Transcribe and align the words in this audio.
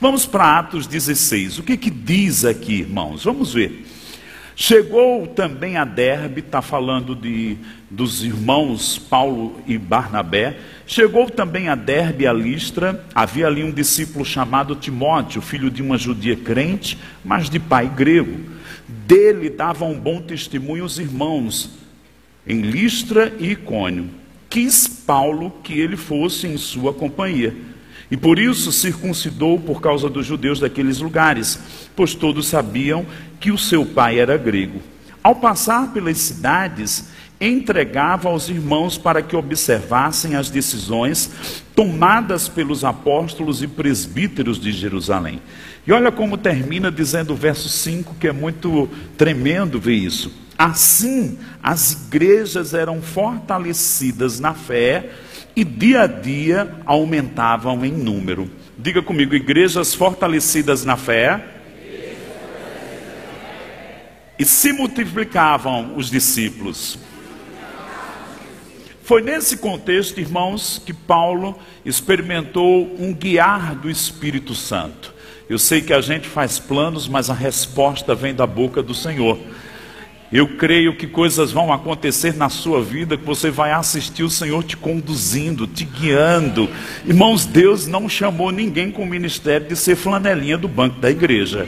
Vamos 0.00 0.24
para 0.24 0.58
Atos 0.58 0.86
16. 0.86 1.58
O 1.58 1.62
que, 1.62 1.76
que 1.76 1.90
diz 1.90 2.46
aqui, 2.46 2.76
irmãos? 2.76 3.24
Vamos 3.24 3.52
ver. 3.52 3.84
Chegou 4.56 5.26
também 5.26 5.76
a 5.76 5.84
Derbe, 5.84 6.40
está 6.40 6.62
falando 6.62 7.14
de, 7.14 7.58
dos 7.90 8.24
irmãos 8.24 8.98
Paulo 8.98 9.60
e 9.66 9.76
Barnabé. 9.76 10.56
Chegou 10.86 11.28
também 11.28 11.68
a 11.68 11.74
Derbe 11.74 12.26
a 12.26 12.32
Listra. 12.32 13.04
Havia 13.14 13.46
ali 13.46 13.62
um 13.62 13.70
discípulo 13.70 14.24
chamado 14.24 14.74
Timóteo, 14.74 15.42
filho 15.42 15.70
de 15.70 15.82
uma 15.82 15.98
judia 15.98 16.34
crente, 16.34 16.96
mas 17.22 17.50
de 17.50 17.58
pai 17.58 17.86
grego. 17.86 18.40
Dele 18.88 19.50
davam 19.50 19.92
um 19.92 20.00
bom 20.00 20.22
testemunho 20.22 20.86
os 20.86 20.98
irmãos 20.98 21.72
em 22.46 22.62
Listra 22.62 23.34
e 23.38 23.50
Icônio. 23.50 24.08
Quis 24.48 24.88
Paulo 24.88 25.50
que 25.62 25.78
ele 25.78 25.98
fosse 25.98 26.46
em 26.46 26.56
sua 26.56 26.94
companhia. 26.94 27.54
E 28.10 28.16
por 28.16 28.38
isso 28.38 28.72
circuncidou 28.72 29.60
por 29.60 29.80
causa 29.80 30.08
dos 30.08 30.26
judeus 30.26 30.58
daqueles 30.58 30.98
lugares, 30.98 31.58
pois 31.94 32.14
todos 32.14 32.48
sabiam 32.48 33.06
que 33.38 33.52
o 33.52 33.58
seu 33.58 33.86
pai 33.86 34.18
era 34.18 34.36
grego. 34.36 34.80
Ao 35.22 35.36
passar 35.36 35.92
pelas 35.92 36.18
cidades, 36.18 37.08
entregava 37.40 38.28
aos 38.28 38.48
irmãos 38.48 38.98
para 38.98 39.22
que 39.22 39.36
observassem 39.36 40.34
as 40.34 40.50
decisões 40.50 41.30
tomadas 41.74 42.48
pelos 42.48 42.84
apóstolos 42.84 43.62
e 43.62 43.68
presbíteros 43.68 44.58
de 44.58 44.72
Jerusalém. 44.72 45.40
E 45.86 45.92
olha 45.92 46.10
como 46.12 46.36
termina 46.36 46.90
dizendo 46.90 47.32
o 47.32 47.36
verso 47.36 47.68
5, 47.68 48.16
que 48.16 48.28
é 48.28 48.32
muito 48.32 48.88
tremendo 49.16 49.80
ver 49.80 49.94
isso. 49.94 50.32
Assim, 50.58 51.38
as 51.62 51.92
igrejas 51.92 52.74
eram 52.74 53.00
fortalecidas 53.00 54.38
na 54.38 54.52
fé 54.52 55.10
e 55.54 55.64
dia 55.64 56.02
a 56.02 56.06
dia 56.06 56.70
aumentavam 56.86 57.84
em 57.84 57.92
número. 57.92 58.50
Diga 58.78 59.02
comigo, 59.02 59.34
igrejas 59.34 59.94
fortalecidas 59.94 60.84
na 60.84 60.96
fé. 60.96 61.44
E 64.38 64.44
se 64.44 64.72
multiplicavam 64.72 65.96
os 65.96 66.10
discípulos. 66.10 66.98
Foi 69.02 69.20
nesse 69.20 69.56
contexto, 69.56 70.20
irmãos, 70.20 70.80
que 70.84 70.94
Paulo 70.94 71.58
experimentou 71.84 72.96
um 72.98 73.12
guiar 73.12 73.74
do 73.74 73.90
Espírito 73.90 74.54
Santo. 74.54 75.12
Eu 75.48 75.58
sei 75.58 75.80
que 75.80 75.92
a 75.92 76.00
gente 76.00 76.28
faz 76.28 76.60
planos, 76.60 77.08
mas 77.08 77.28
a 77.28 77.34
resposta 77.34 78.14
vem 78.14 78.32
da 78.32 78.46
boca 78.46 78.80
do 78.80 78.94
Senhor. 78.94 79.36
Eu 80.32 80.46
creio 80.46 80.94
que 80.94 81.08
coisas 81.08 81.50
vão 81.50 81.72
acontecer 81.72 82.36
na 82.36 82.48
sua 82.48 82.80
vida 82.80 83.16
que 83.16 83.24
você 83.24 83.50
vai 83.50 83.72
assistir 83.72 84.22
o 84.22 84.30
Senhor 84.30 84.62
te 84.62 84.76
conduzindo, 84.76 85.66
te 85.66 85.84
guiando. 85.84 86.68
Irmãos, 87.04 87.44
Deus 87.44 87.88
não 87.88 88.08
chamou 88.08 88.52
ninguém 88.52 88.92
com 88.92 89.02
o 89.02 89.06
ministério 89.06 89.66
de 89.66 89.74
ser 89.74 89.96
flanelinha 89.96 90.56
do 90.56 90.68
banco 90.68 91.00
da 91.00 91.10
igreja, 91.10 91.66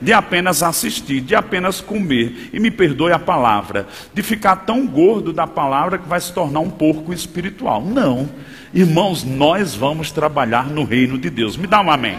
de 0.00 0.12
apenas 0.12 0.62
assistir, 0.62 1.22
de 1.22 1.34
apenas 1.34 1.80
comer. 1.80 2.50
E 2.52 2.60
me 2.60 2.70
perdoe 2.70 3.10
a 3.10 3.18
palavra, 3.18 3.88
de 4.14 4.22
ficar 4.22 4.56
tão 4.58 4.86
gordo 4.86 5.32
da 5.32 5.48
palavra 5.48 5.98
que 5.98 6.08
vai 6.08 6.20
se 6.20 6.32
tornar 6.32 6.60
um 6.60 6.70
porco 6.70 7.12
espiritual. 7.12 7.82
Não. 7.84 8.28
Irmãos, 8.72 9.24
nós 9.24 9.74
vamos 9.74 10.12
trabalhar 10.12 10.68
no 10.68 10.84
reino 10.84 11.18
de 11.18 11.30
Deus. 11.30 11.56
Me 11.56 11.66
dá 11.66 11.80
um 11.80 11.90
amém. 11.90 12.16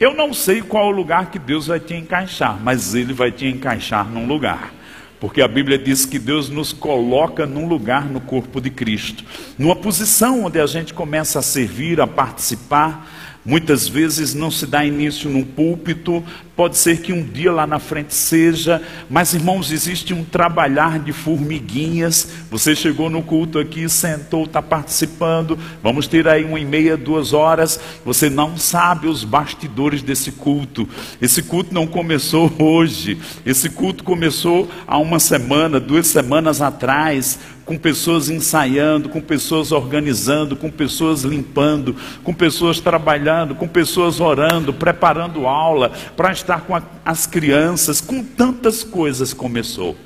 Eu 0.00 0.14
não 0.14 0.32
sei 0.32 0.62
qual 0.62 0.86
o 0.86 0.90
lugar 0.90 1.30
que 1.30 1.38
Deus 1.38 1.66
vai 1.66 1.78
te 1.78 1.92
encaixar, 1.92 2.58
mas 2.58 2.94
Ele 2.94 3.12
vai 3.12 3.30
te 3.30 3.46
encaixar 3.46 4.08
num 4.08 4.26
lugar. 4.26 4.72
Porque 5.20 5.42
a 5.42 5.46
Bíblia 5.46 5.76
diz 5.76 6.06
que 6.06 6.18
Deus 6.18 6.48
nos 6.48 6.72
coloca 6.72 7.44
num 7.44 7.68
lugar 7.68 8.06
no 8.06 8.18
corpo 8.18 8.62
de 8.62 8.70
Cristo, 8.70 9.22
numa 9.58 9.76
posição 9.76 10.44
onde 10.46 10.58
a 10.58 10.66
gente 10.66 10.94
começa 10.94 11.38
a 11.38 11.42
servir, 11.42 12.00
a 12.00 12.06
participar, 12.06 13.06
Muitas 13.44 13.88
vezes 13.88 14.34
não 14.34 14.50
se 14.50 14.66
dá 14.66 14.84
início 14.84 15.30
num 15.30 15.42
púlpito, 15.42 16.22
pode 16.60 16.76
ser 16.76 17.00
que 17.00 17.10
um 17.10 17.22
dia 17.22 17.50
lá 17.50 17.66
na 17.66 17.78
frente 17.78 18.12
seja, 18.12 18.82
mas 19.08 19.32
irmãos, 19.32 19.72
existe 19.72 20.12
um 20.12 20.22
trabalhar 20.22 20.98
de 20.98 21.10
formiguinhas. 21.10 22.28
Você 22.50 22.76
chegou 22.76 23.08
no 23.08 23.22
culto 23.22 23.58
aqui, 23.58 23.88
sentou, 23.88 24.44
está 24.44 24.60
participando, 24.60 25.58
vamos 25.82 26.06
ter 26.06 26.28
aí 26.28 26.44
uma 26.44 26.60
e 26.60 26.64
meia, 26.66 26.98
duas 26.98 27.32
horas. 27.32 27.80
Você 28.04 28.28
não 28.28 28.58
sabe 28.58 29.08
os 29.08 29.24
bastidores 29.24 30.02
desse 30.02 30.32
culto. 30.32 30.86
Esse 31.18 31.42
culto 31.42 31.72
não 31.72 31.86
começou 31.86 32.52
hoje, 32.60 33.16
esse 33.46 33.70
culto 33.70 34.04
começou 34.04 34.68
há 34.86 34.98
uma 34.98 35.18
semana, 35.18 35.80
duas 35.80 36.08
semanas 36.08 36.60
atrás 36.60 37.38
com 37.70 37.78
pessoas 37.78 38.28
ensaiando, 38.28 39.08
com 39.08 39.20
pessoas 39.20 39.70
organizando, 39.70 40.56
com 40.56 40.68
pessoas 40.68 41.22
limpando, 41.22 41.94
com 42.24 42.34
pessoas 42.34 42.80
trabalhando, 42.80 43.54
com 43.54 43.68
pessoas 43.68 44.18
orando, 44.18 44.72
preparando 44.72 45.46
aula 45.46 45.92
para 46.16 46.32
estar 46.32 46.49
com 46.58 46.74
a, 46.74 46.82
as 47.04 47.26
crianças, 47.26 48.00
com 48.00 48.24
tantas 48.24 48.82
coisas 48.82 49.32
começou. 49.32 49.96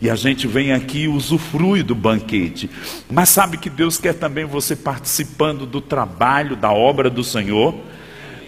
E 0.00 0.08
a 0.08 0.14
gente 0.14 0.46
vem 0.46 0.72
aqui 0.72 1.00
e 1.00 1.08
usufrui 1.08 1.82
do 1.82 1.94
banquete. 1.94 2.70
Mas 3.10 3.28
sabe 3.28 3.58
que 3.58 3.68
Deus 3.68 3.98
quer 3.98 4.14
também 4.14 4.46
você 4.46 4.74
participando 4.74 5.66
do 5.66 5.80
trabalho, 5.80 6.56
da 6.56 6.72
obra 6.72 7.10
do 7.10 7.22
Senhor? 7.22 7.74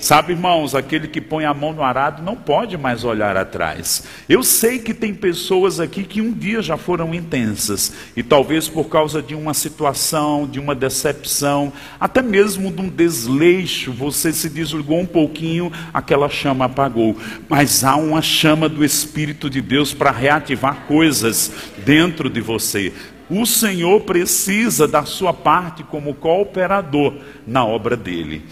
Sabe, 0.03 0.33
irmãos, 0.33 0.75
aquele 0.75 1.07
que 1.07 1.21
põe 1.21 1.45
a 1.45 1.55
mão 1.55 1.73
no 1.73 1.81
arado 1.81 2.25
não 2.25 2.35
pode 2.35 2.77
mais 2.77 3.05
olhar 3.05 3.37
atrás. 3.37 4.03
Eu 4.29 4.43
sei 4.43 4.81
que 4.81 4.93
tem 4.93 5.15
pessoas 5.15 5.79
aqui 5.79 6.03
que 6.03 6.21
um 6.21 6.33
dia 6.33 6.61
já 6.61 6.77
foram 6.77 7.15
intensas, 7.15 7.93
e 8.17 8.21
talvez 8.21 8.69
por 8.69 8.89
causa 8.89 9.23
de 9.23 9.33
uma 9.33 9.55
situação, 9.55 10.45
de 10.45 10.59
uma 10.59 10.75
decepção, 10.75 11.73
até 12.01 12.21
mesmo 12.21 12.73
de 12.73 12.83
um 12.83 12.89
desleixo, 12.89 13.93
você 13.93 14.33
se 14.33 14.51
desligou 14.51 14.99
um 14.99 15.07
pouquinho, 15.07 15.71
aquela 15.95 16.29
chama 16.29 16.65
apagou. 16.65 17.17
Mas 17.49 17.85
há 17.85 17.95
uma 17.95 18.21
chama 18.21 18.69
do 18.69 18.85
Espírito 18.85 19.49
de 19.49 19.61
Deus 19.61 19.95
para 19.95 20.11
reativar 20.11 20.85
coisas 20.89 21.53
dentro 21.85 22.29
de 22.29 22.41
você. 22.41 22.93
O 23.31 23.47
Senhor 23.47 24.01
precisa 24.01 24.89
da 24.89 25.05
sua 25.05 25.33
parte 25.33 25.85
como 25.85 26.13
cooperador 26.13 27.15
na 27.47 27.65
obra 27.65 27.97
dele. 27.97 28.43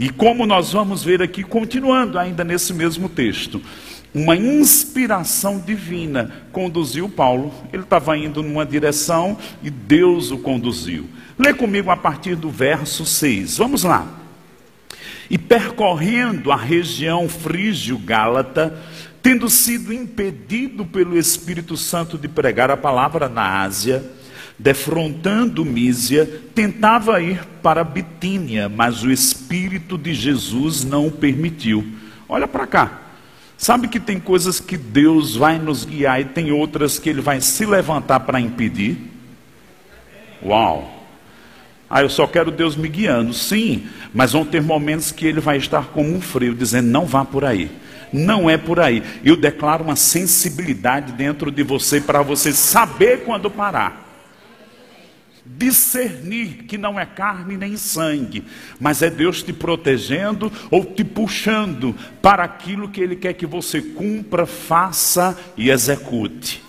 E 0.00 0.08
como 0.08 0.46
nós 0.46 0.72
vamos 0.72 1.04
ver 1.04 1.20
aqui, 1.20 1.44
continuando 1.44 2.18
ainda 2.18 2.42
nesse 2.42 2.72
mesmo 2.72 3.06
texto, 3.06 3.60
uma 4.14 4.34
inspiração 4.34 5.60
divina 5.60 6.32
conduziu 6.50 7.06
Paulo. 7.06 7.52
Ele 7.70 7.82
estava 7.82 8.16
indo 8.16 8.42
numa 8.42 8.64
direção 8.64 9.36
e 9.62 9.68
Deus 9.68 10.30
o 10.30 10.38
conduziu. 10.38 11.06
Lê 11.38 11.52
comigo 11.52 11.90
a 11.90 11.98
partir 11.98 12.34
do 12.34 12.48
verso 12.48 13.04
6. 13.04 13.58
Vamos 13.58 13.84
lá. 13.84 14.06
E 15.28 15.36
percorrendo 15.36 16.50
a 16.50 16.56
região 16.56 17.28
frígio-gálata, 17.28 18.82
tendo 19.22 19.50
sido 19.50 19.92
impedido 19.92 20.86
pelo 20.86 21.18
Espírito 21.18 21.76
Santo 21.76 22.16
de 22.16 22.26
pregar 22.26 22.70
a 22.70 22.76
palavra 22.76 23.28
na 23.28 23.60
Ásia, 23.60 24.02
defrontando 24.62 25.64
Mísia, 25.64 26.26
tentava 26.54 27.20
ir 27.22 27.42
para 27.62 27.82
Bitínia, 27.82 28.68
mas 28.68 29.02
o 29.02 29.10
Espírito 29.10 29.96
de 29.96 30.12
Jesus 30.12 30.84
não 30.84 31.06
o 31.06 31.10
permitiu. 31.10 31.86
Olha 32.28 32.46
para 32.46 32.66
cá. 32.66 33.00
Sabe 33.56 33.88
que 33.88 33.98
tem 33.98 34.20
coisas 34.20 34.60
que 34.60 34.76
Deus 34.76 35.34
vai 35.34 35.58
nos 35.58 35.84
guiar 35.84 36.20
e 36.20 36.26
tem 36.26 36.52
outras 36.52 36.98
que 36.98 37.08
Ele 37.08 37.22
vai 37.22 37.40
se 37.40 37.64
levantar 37.64 38.20
para 38.20 38.40
impedir? 38.40 38.98
Uau! 40.42 41.06
Ah, 41.88 42.02
eu 42.02 42.10
só 42.10 42.26
quero 42.26 42.50
Deus 42.50 42.76
me 42.76 42.88
guiando. 42.88 43.32
Sim, 43.32 43.86
mas 44.12 44.32
vão 44.32 44.44
ter 44.44 44.62
momentos 44.62 45.10
que 45.10 45.26
Ele 45.26 45.40
vai 45.40 45.56
estar 45.56 45.86
como 45.86 46.14
um 46.14 46.20
freio, 46.20 46.54
dizendo: 46.54 46.88
não 46.88 47.06
vá 47.06 47.24
por 47.24 47.44
aí. 47.44 47.70
Não 48.12 48.48
é 48.48 48.58
por 48.58 48.78
aí. 48.78 49.02
Eu 49.24 49.36
declaro 49.36 49.84
uma 49.84 49.96
sensibilidade 49.96 51.12
dentro 51.12 51.50
de 51.50 51.62
você 51.62 52.00
para 52.00 52.22
você 52.22 52.52
saber 52.52 53.24
quando 53.24 53.50
parar 53.50 54.09
discernir 55.44 56.64
que 56.64 56.78
não 56.78 56.98
é 56.98 57.06
carne 57.06 57.56
nem 57.56 57.76
sangue, 57.76 58.44
mas 58.78 59.02
é 59.02 59.10
Deus 59.10 59.42
te 59.42 59.52
protegendo 59.52 60.52
ou 60.70 60.84
te 60.84 61.04
puxando 61.04 61.94
para 62.20 62.44
aquilo 62.44 62.88
que 62.88 63.00
Ele 63.00 63.16
quer 63.16 63.34
que 63.34 63.46
você 63.46 63.80
cumpra, 63.80 64.46
faça 64.46 65.38
e 65.56 65.70
execute. 65.70 66.62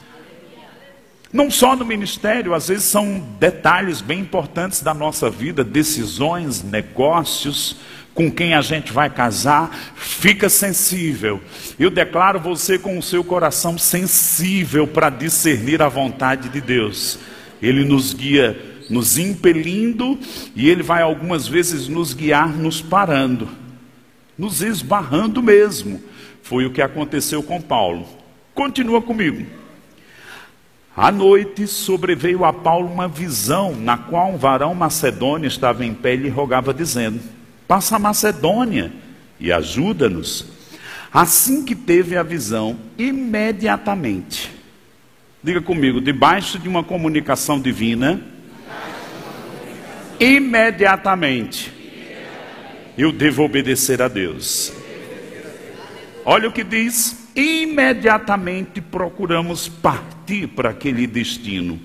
Não 1.33 1.50
só 1.50 1.75
no 1.75 1.85
ministério, 1.85 2.53
às 2.53 2.68
vezes 2.68 2.83
são 2.83 3.19
detalhes 3.39 4.01
bem 4.01 4.19
importantes 4.19 4.81
da 4.81 4.94
nossa 4.94 5.29
vida, 5.29 5.63
decisões, 5.63 6.62
negócios, 6.62 7.77
com 8.13 8.29
quem 8.29 8.53
a 8.53 8.62
gente 8.62 8.91
vai 8.91 9.09
casar, 9.09 9.74
fica 9.95 10.50
sensível. 10.50 11.39
Eu 11.79 11.89
declaro 11.89 12.39
você 12.39 12.77
com 12.77 12.97
o 12.97 13.03
seu 13.03 13.24
coração 13.24 13.77
sensível 13.77 14.85
para 14.85 15.09
discernir 15.09 15.81
a 15.81 15.88
vontade 15.88 16.50
de 16.50 16.59
Deus. 16.59 17.17
Ele 17.62 17.86
nos 17.86 18.13
guia 18.13 18.72
nos 18.92 19.18
impelindo, 19.18 20.19
e 20.56 20.69
Ele 20.69 20.84
vai 20.84 21.02
algumas 21.02 21.48
vezes 21.48 21.88
nos 21.88 22.13
guiar, 22.13 22.50
nos 22.50 22.81
parando, 22.81 23.48
nos 24.38 24.62
esbarrando 24.62 25.42
mesmo. 25.42 26.02
Foi 26.44 26.66
o 26.66 26.72
que 26.72 26.81
aconteceu 26.81 27.42
com 27.42 27.62
Paulo. 27.62 28.06
Continua 28.54 29.02
comigo. 29.02 29.46
À 30.96 31.10
noite 31.10 31.66
sobreveio 31.68 32.44
a 32.44 32.52
Paulo 32.52 32.92
uma 32.92 33.08
visão, 33.08 33.74
na 33.74 33.98
qual 33.98 34.31
um 34.31 34.38
varão 34.38 34.75
macedônio 34.75 35.48
estava 35.48 35.86
em 35.86 35.94
pé 35.94 36.16
e 36.16 36.28
rogava, 36.28 36.74
dizendo: 36.74 37.22
Passa 37.66 37.96
a 37.96 38.00
Macedônia 38.00 38.92
e 39.40 39.54
ajuda-nos. 39.54 40.46
Assim 41.13 41.63
que 41.63 41.75
teve 41.75 42.18
a 42.18 42.24
visão, 42.24 42.78
imediatamente, 42.98 44.52
diga 45.43 45.61
comigo, 45.61 45.99
debaixo 45.99 46.59
de 46.59 46.69
uma 46.69 46.83
comunicação 46.83 47.59
divina, 47.59 48.21
imediatamente, 50.19 51.71
eu 52.97 53.11
devo 53.11 53.43
obedecer 53.43 54.01
a 54.01 54.07
Deus. 54.07 54.71
Olha 56.23 56.47
o 56.47 56.51
que 56.51 56.63
diz: 56.63 57.29
imediatamente 57.35 58.79
procuramos 58.81 59.67
partir 59.67 60.47
para 60.47 60.69
aquele 60.69 61.07
destino, 61.07 61.79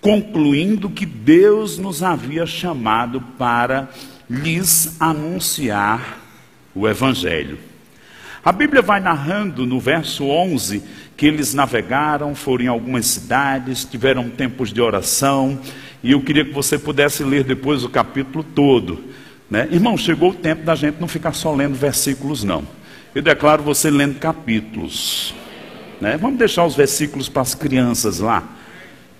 concluindo 0.00 0.90
que 0.90 1.06
Deus 1.06 1.78
nos 1.78 2.02
havia 2.02 2.44
chamado 2.44 3.20
para 3.38 3.88
lhes 4.28 5.00
anunciar 5.00 6.20
o 6.74 6.86
Evangelho. 6.86 7.58
A 8.42 8.52
Bíblia 8.52 8.80
vai 8.80 9.00
narrando 9.00 9.66
no 9.66 9.78
verso 9.78 10.24
11 10.24 10.82
que 11.20 11.26
eles 11.26 11.52
navegaram, 11.52 12.34
foram 12.34 12.64
em 12.64 12.68
algumas 12.68 13.04
cidades, 13.04 13.84
tiveram 13.84 14.30
tempos 14.30 14.72
de 14.72 14.80
oração, 14.80 15.60
e 16.02 16.12
eu 16.12 16.22
queria 16.22 16.46
que 16.46 16.54
você 16.54 16.78
pudesse 16.78 17.22
ler 17.22 17.44
depois 17.44 17.84
o 17.84 17.90
capítulo 17.90 18.42
todo. 18.42 19.04
Né? 19.50 19.68
Irmão, 19.70 19.98
chegou 19.98 20.30
o 20.30 20.34
tempo 20.34 20.64
da 20.64 20.74
gente 20.74 20.98
não 20.98 21.06
ficar 21.06 21.34
só 21.34 21.54
lendo 21.54 21.74
versículos, 21.74 22.42
não. 22.42 22.66
Eu 23.14 23.20
declaro 23.20 23.62
você 23.62 23.90
lendo 23.90 24.18
capítulos. 24.18 25.34
Né? 26.00 26.16
Vamos 26.16 26.38
deixar 26.38 26.64
os 26.64 26.74
versículos 26.74 27.28
para 27.28 27.42
as 27.42 27.54
crianças 27.54 28.20
lá. 28.20 28.42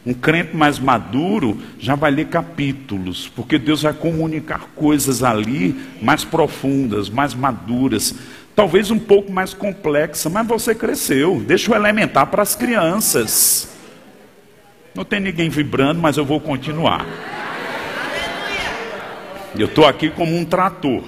Um 0.07 0.15
crente 0.15 0.57
mais 0.57 0.79
maduro 0.79 1.59
já 1.79 1.95
vai 1.97 2.11
ler 2.11 2.29
capítulos, 2.29 3.31
porque 3.37 3.59
Deus 3.59 3.83
vai 3.83 3.93
comunicar 3.93 4.71
coisas 4.75 5.23
ali 5.23 5.79
mais 6.01 6.25
profundas, 6.25 7.11
mais 7.11 7.35
maduras, 7.35 8.15
talvez 8.55 8.91
um 8.91 8.99
pouco 8.99 9.33
mais 9.33 9.55
complexa, 9.55 10.29
mas 10.29 10.47
você 10.47 10.75
cresceu. 10.75 11.41
Deixa 11.41 11.73
o 11.73 11.75
elementar 11.75 12.27
para 12.27 12.43
as 12.43 12.55
crianças. 12.55 13.71
Não 14.95 15.05
tem 15.05 15.21
ninguém 15.21 15.49
vibrando, 15.49 16.01
mas 16.01 16.17
eu 16.17 16.25
vou 16.25 16.41
continuar. 16.41 17.07
Eu 19.57 19.67
estou 19.67 19.87
aqui 19.87 20.11
como 20.11 20.37
um 20.37 20.45
trator. 20.45 21.03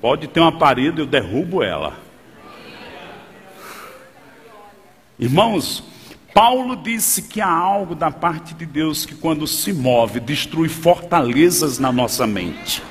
Pode 0.00 0.28
ter 0.28 0.40
uma 0.40 0.56
parede, 0.56 1.00
eu 1.00 1.06
derrubo 1.06 1.62
ela. 1.62 1.94
Irmãos, 5.18 5.82
Paulo 6.34 6.76
disse 6.76 7.22
que 7.22 7.40
há 7.40 7.48
algo 7.48 7.94
da 7.94 8.10
parte 8.10 8.54
de 8.54 8.66
Deus 8.66 9.06
que, 9.06 9.14
quando 9.14 9.46
se 9.46 9.72
move, 9.72 10.20
destrui 10.20 10.68
fortalezas 10.68 11.78
na 11.78 11.90
nossa 11.90 12.26
mente. 12.26 12.82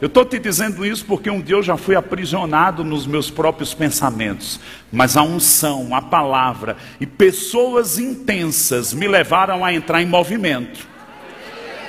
Eu 0.00 0.08
estou 0.08 0.24
te 0.24 0.38
dizendo 0.38 0.84
isso 0.84 1.04
porque 1.04 1.30
um 1.30 1.40
dia 1.40 1.54
eu 1.54 1.62
já 1.62 1.76
fui 1.76 1.94
aprisionado 1.94 2.82
nos 2.82 3.06
meus 3.06 3.30
próprios 3.30 3.72
pensamentos, 3.72 4.60
mas 4.92 5.16
a 5.16 5.22
unção, 5.22 5.94
a 5.94 6.02
palavra 6.02 6.76
e 7.00 7.06
pessoas 7.06 7.98
intensas 7.98 8.92
me 8.92 9.06
levaram 9.06 9.64
a 9.64 9.72
entrar 9.72 10.02
em 10.02 10.06
movimento. 10.06 10.86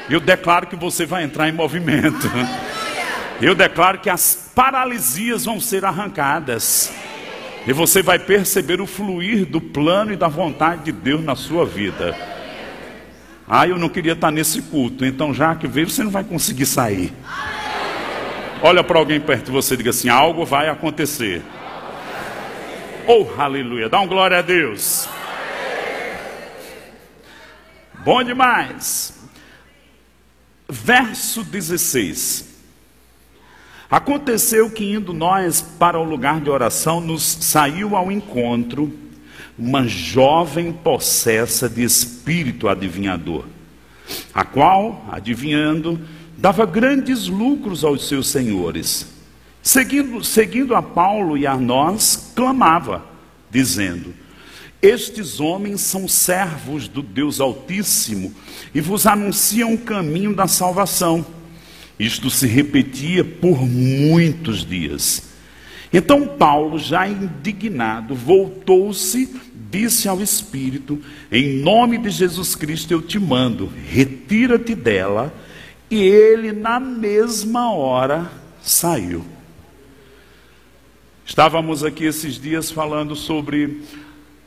Eu 0.09 0.19
declaro 0.19 0.67
que 0.67 0.75
você 0.75 1.05
vai 1.05 1.23
entrar 1.23 1.49
em 1.49 1.51
movimento. 1.51 2.29
Eu 3.41 3.55
declaro 3.55 3.99
que 3.99 4.09
as 4.09 4.51
paralisias 4.53 5.43
vão 5.43 5.59
ser 5.59 5.83
arrancadas. 5.83 6.93
E 7.67 7.73
você 7.73 8.03
vai 8.03 8.19
perceber 8.19 8.79
o 8.79 8.85
fluir 8.85 9.45
do 9.45 9.59
plano 9.59 10.13
e 10.13 10.15
da 10.15 10.27
vontade 10.27 10.83
de 10.83 10.91
Deus 10.91 11.23
na 11.23 11.35
sua 11.35 11.65
vida. 11.65 12.15
Ah, 13.47 13.67
eu 13.67 13.77
não 13.77 13.89
queria 13.89 14.13
estar 14.13 14.31
nesse 14.31 14.61
culto, 14.61 15.03
então 15.03 15.33
já 15.33 15.55
que 15.55 15.67
veio, 15.67 15.89
você 15.89 16.03
não 16.03 16.11
vai 16.11 16.23
conseguir 16.23 16.65
sair. 16.65 17.11
Olha 18.61 18.83
para 18.83 18.97
alguém 18.97 19.19
perto 19.19 19.45
de 19.45 19.51
você 19.51 19.73
e 19.73 19.77
diga 19.77 19.89
assim: 19.89 20.09
algo 20.09 20.45
vai 20.45 20.69
acontecer. 20.69 21.41
Oh, 23.07 23.27
aleluia, 23.37 23.87
dá 23.87 23.99
um 23.99 24.07
glória 24.07 24.39
a 24.39 24.41
Deus. 24.41 25.07
Bom 28.03 28.23
demais. 28.23 29.13
Verso 30.67 31.43
16. 31.43 32.55
Aconteceu 33.89 34.69
que, 34.69 34.83
indo 34.83 35.13
nós 35.13 35.61
para 35.61 35.99
o 35.99 36.03
lugar 36.03 36.41
de 36.41 36.49
oração, 36.49 36.99
nos 36.99 37.23
saiu 37.23 37.95
ao 37.95 38.11
encontro 38.11 38.91
uma 39.57 39.87
jovem 39.87 40.73
possessa 40.73 41.69
de 41.69 41.83
espírito 41.83 42.67
adivinhador, 42.67 43.45
a 44.33 44.43
qual, 44.43 45.05
adivinhando, 45.11 45.99
dava 46.37 46.65
grandes 46.65 47.27
lucros 47.27 47.83
aos 47.83 48.07
seus 48.07 48.27
senhores. 48.27 49.07
Seguindo, 49.61 50.23
seguindo 50.23 50.75
a 50.75 50.81
Paulo 50.81 51.37
e 51.37 51.47
a 51.47 51.57
nós, 51.57 52.31
clamava, 52.35 53.03
dizendo: 53.49 54.13
Estes 54.81 55.39
homens 55.39 55.81
são 55.81 56.07
servos 56.07 56.87
do 56.87 57.01
Deus 57.01 57.39
Altíssimo 57.39 58.33
e 58.73 58.81
vos 58.81 59.07
anunciam 59.07 59.73
o 59.73 59.77
caminho 59.77 60.35
da 60.35 60.47
salvação. 60.47 61.25
Isto 61.99 62.29
se 62.29 62.45
repetia 62.45 63.23
por 63.23 63.65
muitos 63.65 64.65
dias. 64.65 65.23
Então 65.91 66.27
Paulo, 66.27 66.77
já 66.77 67.07
indignado, 67.07 68.13
voltou-se, 68.13 69.33
disse 69.71 70.07
ao 70.07 70.21
Espírito: 70.21 71.01
Em 71.31 71.59
nome 71.59 71.97
de 71.97 72.09
Jesus 72.09 72.53
Cristo 72.53 72.91
eu 72.91 73.01
te 73.01 73.17
mando, 73.17 73.71
retira-te 73.89 74.75
dela. 74.75 75.33
E 75.89 76.01
ele, 76.01 76.51
na 76.51 76.79
mesma 76.79 77.71
hora, 77.71 78.31
saiu. 78.61 79.25
Estávamos 81.25 81.83
aqui 81.83 82.05
esses 82.05 82.39
dias 82.39 82.71
falando 82.71 83.15
sobre 83.15 83.81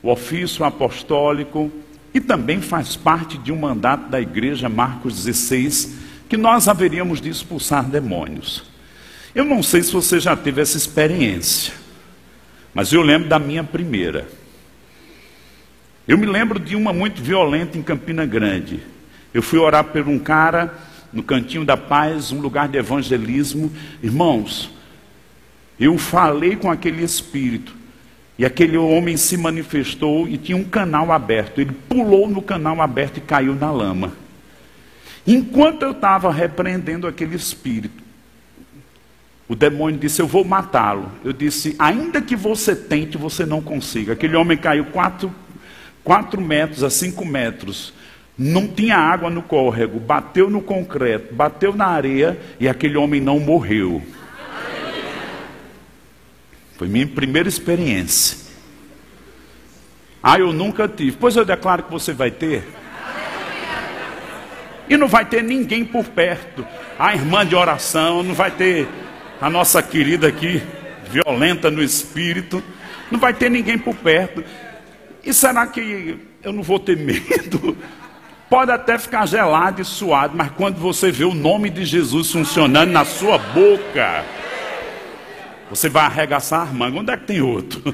o 0.01 0.09
ofício 0.11 0.63
apostólico 0.65 1.71
e 2.13 2.19
também 2.19 2.61
faz 2.61 2.95
parte 2.95 3.37
de 3.37 3.51
um 3.51 3.57
mandato 3.57 4.09
da 4.09 4.19
igreja, 4.19 4.69
Marcos 4.69 5.15
16 5.23 6.09
que 6.29 6.37
nós 6.37 6.67
haveríamos 6.67 7.19
de 7.19 7.27
expulsar 7.27 7.83
demônios. 7.83 8.63
Eu 9.33 9.43
não 9.43 9.63
sei 9.63 9.81
se 9.81 9.91
você 9.91 10.19
já 10.19 10.35
teve 10.35 10.61
essa 10.61 10.77
experiência, 10.77 11.73
mas 12.71 12.93
eu 12.93 13.01
lembro 13.01 13.27
da 13.27 13.39
minha 13.39 13.63
primeira. 13.63 14.29
Eu 16.07 16.17
me 16.17 16.27
lembro 16.27 16.59
de 16.59 16.75
uma 16.75 16.93
muito 16.93 17.21
violenta 17.21 17.77
em 17.77 17.81
Campina 17.81 18.25
Grande. 18.27 18.79
Eu 19.33 19.41
fui 19.41 19.57
orar 19.57 19.83
por 19.85 20.07
um 20.07 20.19
cara 20.19 20.71
no 21.11 21.23
Cantinho 21.23 21.65
da 21.65 21.75
Paz, 21.75 22.31
um 22.31 22.39
lugar 22.39 22.67
de 22.67 22.77
evangelismo. 22.77 23.71
Irmãos, 24.01 24.69
eu 25.79 25.97
falei 25.97 26.55
com 26.55 26.69
aquele 26.69 27.03
espírito. 27.03 27.75
E 28.37 28.45
aquele 28.45 28.77
homem 28.77 29.17
se 29.17 29.35
manifestou 29.35 30.27
e 30.27 30.37
tinha 30.37 30.57
um 30.57 30.63
canal 30.63 31.11
aberto. 31.11 31.59
Ele 31.59 31.73
pulou 31.89 32.29
no 32.29 32.41
canal 32.41 32.81
aberto 32.81 33.17
e 33.17 33.21
caiu 33.21 33.53
na 33.53 33.69
lama. 33.69 34.13
Enquanto 35.27 35.83
eu 35.83 35.91
estava 35.91 36.31
repreendendo 36.31 37.05
aquele 37.05 37.35
espírito, 37.35 38.01
o 39.49 39.55
demônio 39.55 39.99
disse: 39.99 40.21
Eu 40.21 40.27
vou 40.27 40.45
matá-lo. 40.45 41.11
Eu 41.25 41.33
disse: 41.33 41.75
Ainda 41.77 42.21
que 42.21 42.35
você 42.35 42.75
tente, 42.75 43.17
você 43.17 43.45
não 43.45 43.61
consiga. 43.61 44.13
Aquele 44.13 44.37
homem 44.37 44.57
caiu 44.57 44.85
quatro, 44.85 45.33
quatro 46.03 46.39
metros 46.39 46.83
a 46.83 46.89
cinco 46.89 47.25
metros. 47.25 47.91
Não 48.41 48.65
tinha 48.65 48.95
água 48.95 49.29
no 49.29 49.43
córrego, 49.43 49.99
bateu 49.99 50.49
no 50.49 50.61
concreto, 50.61 51.35
bateu 51.35 51.75
na 51.75 51.87
areia 51.87 52.39
e 52.57 52.69
aquele 52.69 52.95
homem 52.95 53.19
não 53.19 53.37
morreu. 53.37 54.01
Foi 56.77 56.87
minha 56.87 57.05
primeira 57.05 57.49
experiência. 57.49 58.37
Ah, 60.23 60.39
eu 60.39 60.53
nunca 60.53 60.87
tive. 60.87 61.17
Pois 61.19 61.35
eu 61.35 61.43
declaro 61.43 61.83
que 61.83 61.91
você 61.91 62.13
vai 62.13 62.31
ter. 62.31 62.63
E 64.87 64.95
não 64.95 65.09
vai 65.09 65.25
ter 65.25 65.43
ninguém 65.43 65.83
por 65.83 66.05
perto. 66.05 66.65
A 66.97 67.13
irmã 67.13 67.45
de 67.45 67.55
oração, 67.55 68.23
não 68.23 68.33
vai 68.33 68.51
ter 68.51 68.87
a 69.41 69.49
nossa 69.49 69.83
querida 69.83 70.29
aqui, 70.29 70.63
violenta 71.09 71.69
no 71.69 71.83
espírito. 71.83 72.63
Não 73.11 73.19
vai 73.19 73.33
ter 73.33 73.51
ninguém 73.51 73.77
por 73.77 73.95
perto. 73.95 74.41
E 75.25 75.33
será 75.33 75.67
que 75.67 76.17
eu 76.41 76.53
não 76.53 76.63
vou 76.63 76.79
ter 76.79 76.95
medo? 76.97 77.77
Pode 78.49 78.71
até 78.71 78.97
ficar 78.97 79.27
gelado 79.27 79.79
e 79.79 79.85
suado, 79.85 80.35
mas 80.35 80.49
quando 80.51 80.77
você 80.77 81.11
vê 81.11 81.23
o 81.23 81.35
nome 81.35 81.69
de 81.69 81.85
Jesus 81.85 82.31
funcionando 82.31 82.89
na 82.89 83.05
sua 83.05 83.37
boca, 83.37 84.25
você 85.69 85.87
vai 85.87 86.05
arregaçar 86.05 86.67
a 86.67 86.73
manga. 86.73 86.99
Onde 86.99 87.11
é 87.11 87.17
que 87.17 87.27
tem 87.27 87.41
outro? 87.41 87.93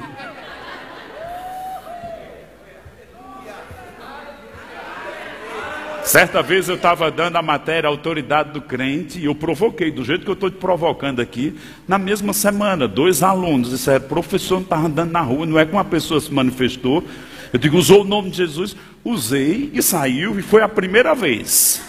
Certa 6.02 6.40
vez 6.40 6.68
eu 6.68 6.76
estava 6.76 7.10
dando 7.10 7.36
a 7.36 7.42
matéria 7.42 7.88
autoridade 7.88 8.52
do 8.52 8.62
crente 8.62 9.18
e 9.18 9.24
eu 9.24 9.34
provoquei, 9.34 9.90
do 9.90 10.04
jeito 10.04 10.24
que 10.24 10.30
eu 10.30 10.34
estou 10.34 10.48
te 10.48 10.56
provocando 10.56 11.20
aqui, 11.20 11.58
na 11.86 11.98
mesma 11.98 12.32
semana, 12.32 12.86
dois 12.86 13.24
alunos 13.24 13.70
disseram, 13.70 14.06
professor 14.06 14.54
não 14.54 14.62
estava 14.62 14.86
andando 14.86 15.10
na 15.10 15.20
rua, 15.20 15.44
não 15.44 15.58
é 15.58 15.66
que 15.66 15.72
uma 15.72 15.84
pessoa 15.84 16.20
se 16.20 16.32
manifestou. 16.32 17.04
Eu 17.52 17.58
digo, 17.58 17.76
usou 17.76 18.02
o 18.02 18.04
nome 18.04 18.30
de 18.30 18.38
Jesus, 18.38 18.76
usei 19.04 19.70
e 19.72 19.82
saiu 19.82 20.38
e 20.38 20.42
foi 20.42 20.62
a 20.62 20.68
primeira 20.68 21.14
vez. 21.14 21.82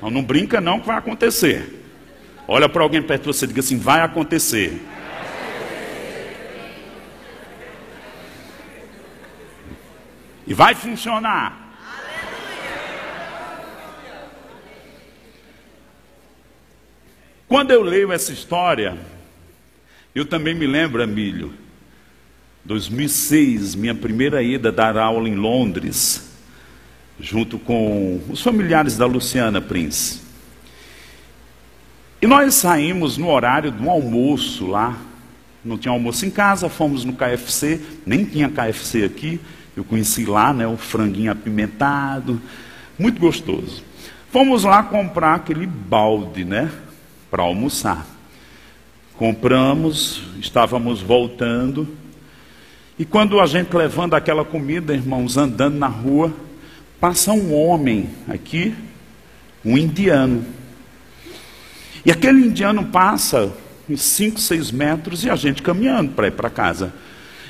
Não, 0.00 0.10
não 0.10 0.22
brinca 0.22 0.60
não 0.60 0.80
que 0.80 0.86
vai 0.86 0.96
acontecer. 0.96 1.80
Olha 2.48 2.68
para 2.68 2.82
alguém 2.82 3.02
perto 3.02 3.22
de 3.22 3.26
você 3.28 3.44
e 3.44 3.48
diga 3.48 3.60
assim: 3.60 3.78
vai 3.78 4.00
acontecer. 4.00 4.80
E 10.46 10.52
vai 10.52 10.74
funcionar. 10.74 11.62
Quando 17.46 17.70
eu 17.70 17.82
leio 17.82 18.10
essa 18.10 18.32
história, 18.32 18.98
eu 20.14 20.24
também 20.24 20.54
me 20.54 20.66
lembro, 20.66 21.02
Emílio, 21.02 21.54
2006, 22.64 23.74
minha 23.74 23.94
primeira 23.94 24.42
ida 24.42 24.70
dar 24.70 24.96
aula 24.96 25.28
em 25.28 25.34
Londres, 25.34 26.30
junto 27.18 27.58
com 27.58 28.20
os 28.28 28.40
familiares 28.40 28.96
da 28.96 29.04
Luciana 29.04 29.60
Prince. 29.60 30.20
E 32.20 32.26
nós 32.26 32.54
saímos 32.54 33.18
no 33.18 33.28
horário 33.28 33.74
um 33.80 33.90
almoço 33.90 34.66
lá. 34.68 34.96
Não 35.64 35.76
tinha 35.76 35.90
almoço 35.90 36.24
em 36.24 36.30
casa, 36.30 36.68
fomos 36.68 37.04
no 37.04 37.14
KFC, 37.14 37.80
nem 38.06 38.24
tinha 38.24 38.48
KFC 38.48 39.04
aqui. 39.04 39.40
Eu 39.76 39.82
conheci 39.82 40.24
lá, 40.24 40.52
né, 40.52 40.66
o 40.66 40.76
franguinho 40.76 41.32
apimentado, 41.32 42.40
muito 42.96 43.20
gostoso. 43.20 43.82
Fomos 44.30 44.62
lá 44.62 44.82
comprar 44.84 45.34
aquele 45.34 45.66
balde, 45.66 46.44
né, 46.44 46.70
para 47.28 47.42
almoçar. 47.42 48.06
Compramos, 49.14 50.22
estávamos 50.40 51.00
voltando. 51.00 52.01
E 52.98 53.04
quando 53.04 53.40
a 53.40 53.46
gente 53.46 53.74
levando 53.74 54.14
aquela 54.14 54.44
comida, 54.44 54.92
irmãos, 54.92 55.36
andando 55.36 55.78
na 55.78 55.86
rua, 55.86 56.32
passa 57.00 57.32
um 57.32 57.54
homem 57.54 58.10
aqui, 58.28 58.74
um 59.64 59.76
indiano. 59.78 60.44
E 62.04 62.10
aquele 62.10 62.46
indiano 62.46 62.84
passa 62.86 63.52
uns 63.88 64.02
5, 64.02 64.38
6 64.38 64.70
metros 64.70 65.24
e 65.24 65.30
a 65.30 65.36
gente 65.36 65.62
caminhando 65.62 66.12
para 66.12 66.28
ir 66.28 66.32
para 66.32 66.50
casa. 66.50 66.92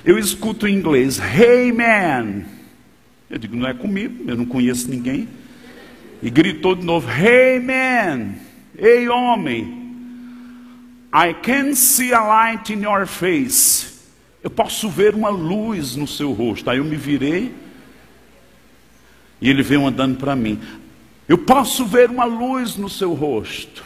Eu 0.05 0.19
escuto 0.19 0.67
em 0.67 0.75
inglês, 0.75 1.19
hey 1.19 1.73
man. 1.73 2.43
Eu 3.29 3.39
digo, 3.39 3.57
não 3.57 3.67
é 3.67 3.75
comigo, 3.75 4.25
eu 4.29 4.37
não 4.37 4.45
conheço 4.45 4.89
ninguém. 4.89 5.29
E 6.23 6.31
gritou 6.31 6.75
de 6.75 6.85
novo, 6.85 7.09
hey 7.11 7.59
man, 7.59 8.35
ei 8.79 9.09
homem. 9.09 9.81
I 11.15 11.35
can 11.35 11.75
see 11.75 12.13
a 12.13 12.23
light 12.23 12.73
in 12.73 12.83
your 12.83 13.07
face. 13.07 13.92
Eu 14.43 14.51
posso 14.51 14.89
ver 14.89 15.15
uma 15.15 15.29
luz 15.29 15.95
no 15.95 16.07
seu 16.07 16.33
rosto. 16.33 16.69
Aí 16.69 16.79
eu 16.79 16.85
me 16.85 16.97
virei 16.97 17.55
e 19.41 19.49
ele 19.49 19.63
veio 19.63 19.87
andando 19.87 20.17
para 20.17 20.35
mim. 20.35 20.61
Eu 21.29 21.39
posso 21.39 21.85
ver 21.85 22.11
uma 22.11 22.25
luz 22.25 22.77
no 22.77 22.89
seu 22.89 23.13
rosto. 23.13 23.85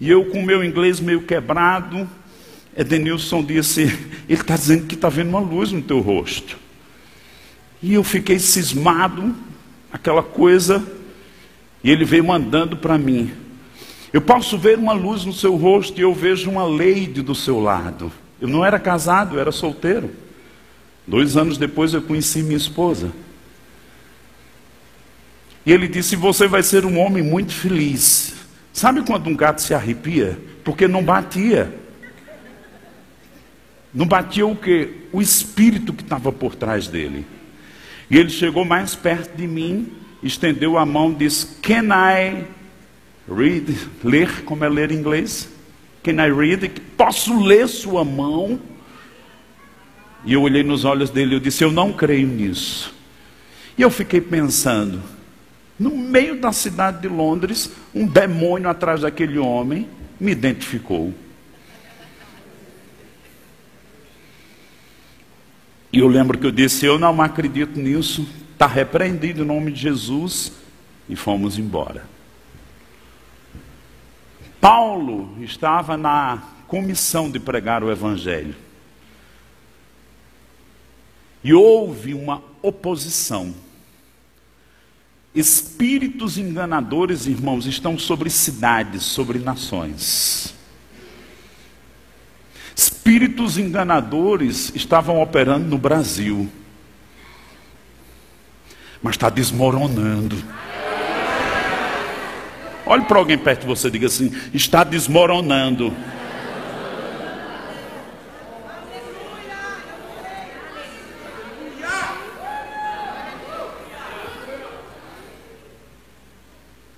E 0.00 0.08
eu, 0.10 0.26
com 0.26 0.42
meu 0.42 0.64
inglês 0.64 1.00
meio 1.00 1.22
quebrado, 1.22 2.08
Edenilson 2.76 3.42
disse: 3.44 3.82
Ele 4.28 4.40
está 4.40 4.56
dizendo 4.56 4.86
que 4.86 4.94
está 4.94 5.08
vendo 5.08 5.30
uma 5.30 5.40
luz 5.40 5.72
no 5.72 5.82
teu 5.82 6.00
rosto. 6.00 6.56
E 7.82 7.94
eu 7.94 8.04
fiquei 8.04 8.38
cismado, 8.38 9.34
aquela 9.92 10.22
coisa, 10.22 10.84
e 11.82 11.90
ele 11.90 12.04
veio 12.04 12.24
mandando 12.24 12.76
para 12.76 12.98
mim. 12.98 13.32
Eu 14.12 14.20
posso 14.20 14.58
ver 14.58 14.78
uma 14.78 14.92
luz 14.92 15.24
no 15.24 15.32
seu 15.32 15.54
rosto 15.56 15.98
e 15.98 16.02
eu 16.02 16.14
vejo 16.14 16.50
uma 16.50 16.64
lady 16.64 17.22
do 17.22 17.34
seu 17.34 17.60
lado. 17.60 18.10
Eu 18.40 18.48
não 18.48 18.64
era 18.64 18.78
casado, 18.78 19.36
eu 19.36 19.40
era 19.40 19.50
solteiro. 19.50 20.10
Dois 21.06 21.36
anos 21.36 21.58
depois 21.58 21.94
eu 21.94 22.02
conheci 22.02 22.42
minha 22.42 22.56
esposa. 22.56 23.10
E 25.64 25.72
ele 25.72 25.88
disse: 25.88 26.16
Você 26.16 26.46
vai 26.46 26.62
ser 26.62 26.84
um 26.84 26.98
homem 26.98 27.22
muito 27.22 27.52
feliz. 27.52 28.34
Sabe 28.72 29.02
quando 29.02 29.26
um 29.26 29.36
gato 29.36 29.60
se 29.60 29.74
arrepia? 29.74 30.38
Porque 30.62 30.86
não 30.86 31.02
batia. 31.02 31.74
Não 33.92 34.06
batia 34.06 34.46
o 34.46 34.54
que? 34.54 35.08
O 35.12 35.20
espírito 35.20 35.92
que 35.92 36.02
estava 36.02 36.30
por 36.30 36.54
trás 36.54 36.88
dele. 36.88 37.26
E 38.10 38.16
ele 38.16 38.30
chegou 38.30 38.64
mais 38.64 38.94
perto 38.94 39.36
de 39.36 39.46
mim, 39.46 39.92
estendeu 40.22 40.78
a 40.78 40.86
mão 40.86 41.12
e 41.12 41.16
disse: 41.16 41.46
Can 41.62 41.88
I 41.92 42.44
read? 43.28 43.76
Ler, 44.04 44.44
como 44.44 44.64
é 44.64 44.68
ler 44.68 44.92
em 44.92 44.96
inglês? 44.96 45.48
Can 46.02 46.24
I 46.24 46.30
read? 46.30 46.68
Posso 46.96 47.38
ler 47.42 47.68
sua 47.68 48.04
mão? 48.04 48.60
E 50.24 50.32
eu 50.32 50.42
olhei 50.42 50.62
nos 50.62 50.84
olhos 50.84 51.10
dele 51.10 51.32
e 51.32 51.36
eu 51.36 51.40
disse: 51.40 51.64
Eu 51.64 51.72
não 51.72 51.92
creio 51.92 52.26
nisso. 52.26 52.94
E 53.76 53.82
eu 53.82 53.90
fiquei 53.90 54.20
pensando, 54.20 55.00
no 55.78 55.96
meio 55.96 56.40
da 56.40 56.50
cidade 56.50 57.00
de 57.02 57.08
Londres, 57.08 57.70
um 57.94 58.06
demônio 58.06 58.68
atrás 58.68 59.02
daquele 59.02 59.38
homem 59.38 59.88
me 60.18 60.32
identificou. 60.32 61.14
E 65.92 66.00
eu 66.00 66.08
lembro 66.08 66.36
que 66.36 66.46
eu 66.46 66.50
disse: 66.50 66.84
Eu 66.84 66.98
não 66.98 67.20
acredito 67.22 67.78
nisso, 67.78 68.28
está 68.52 68.66
repreendido 68.66 69.42
em 69.42 69.46
nome 69.46 69.70
de 69.72 69.80
Jesus, 69.80 70.52
e 71.08 71.16
fomos 71.16 71.58
embora. 71.58 72.17
Paulo 74.60 75.36
estava 75.40 75.96
na 75.96 76.42
comissão 76.66 77.30
de 77.30 77.38
pregar 77.38 77.82
o 77.82 77.90
Evangelho. 77.90 78.54
E 81.42 81.54
houve 81.54 82.14
uma 82.14 82.42
oposição. 82.60 83.54
Espíritos 85.34 86.36
enganadores, 86.36 87.26
irmãos, 87.26 87.66
estão 87.66 87.98
sobre 87.98 88.28
cidades, 88.28 89.02
sobre 89.04 89.38
nações. 89.38 90.54
Espíritos 92.74 93.56
enganadores 93.56 94.72
estavam 94.74 95.22
operando 95.22 95.66
no 95.66 95.78
Brasil, 95.78 96.50
mas 99.02 99.14
está 99.14 99.30
desmoronando. 99.30 100.36
Olhe 102.90 103.04
para 103.04 103.18
alguém 103.18 103.36
perto 103.36 103.60
de 103.60 103.66
você 103.66 103.88
e 103.88 103.90
diga 103.90 104.06
assim: 104.06 104.32
está 104.54 104.82
desmoronando. 104.82 105.94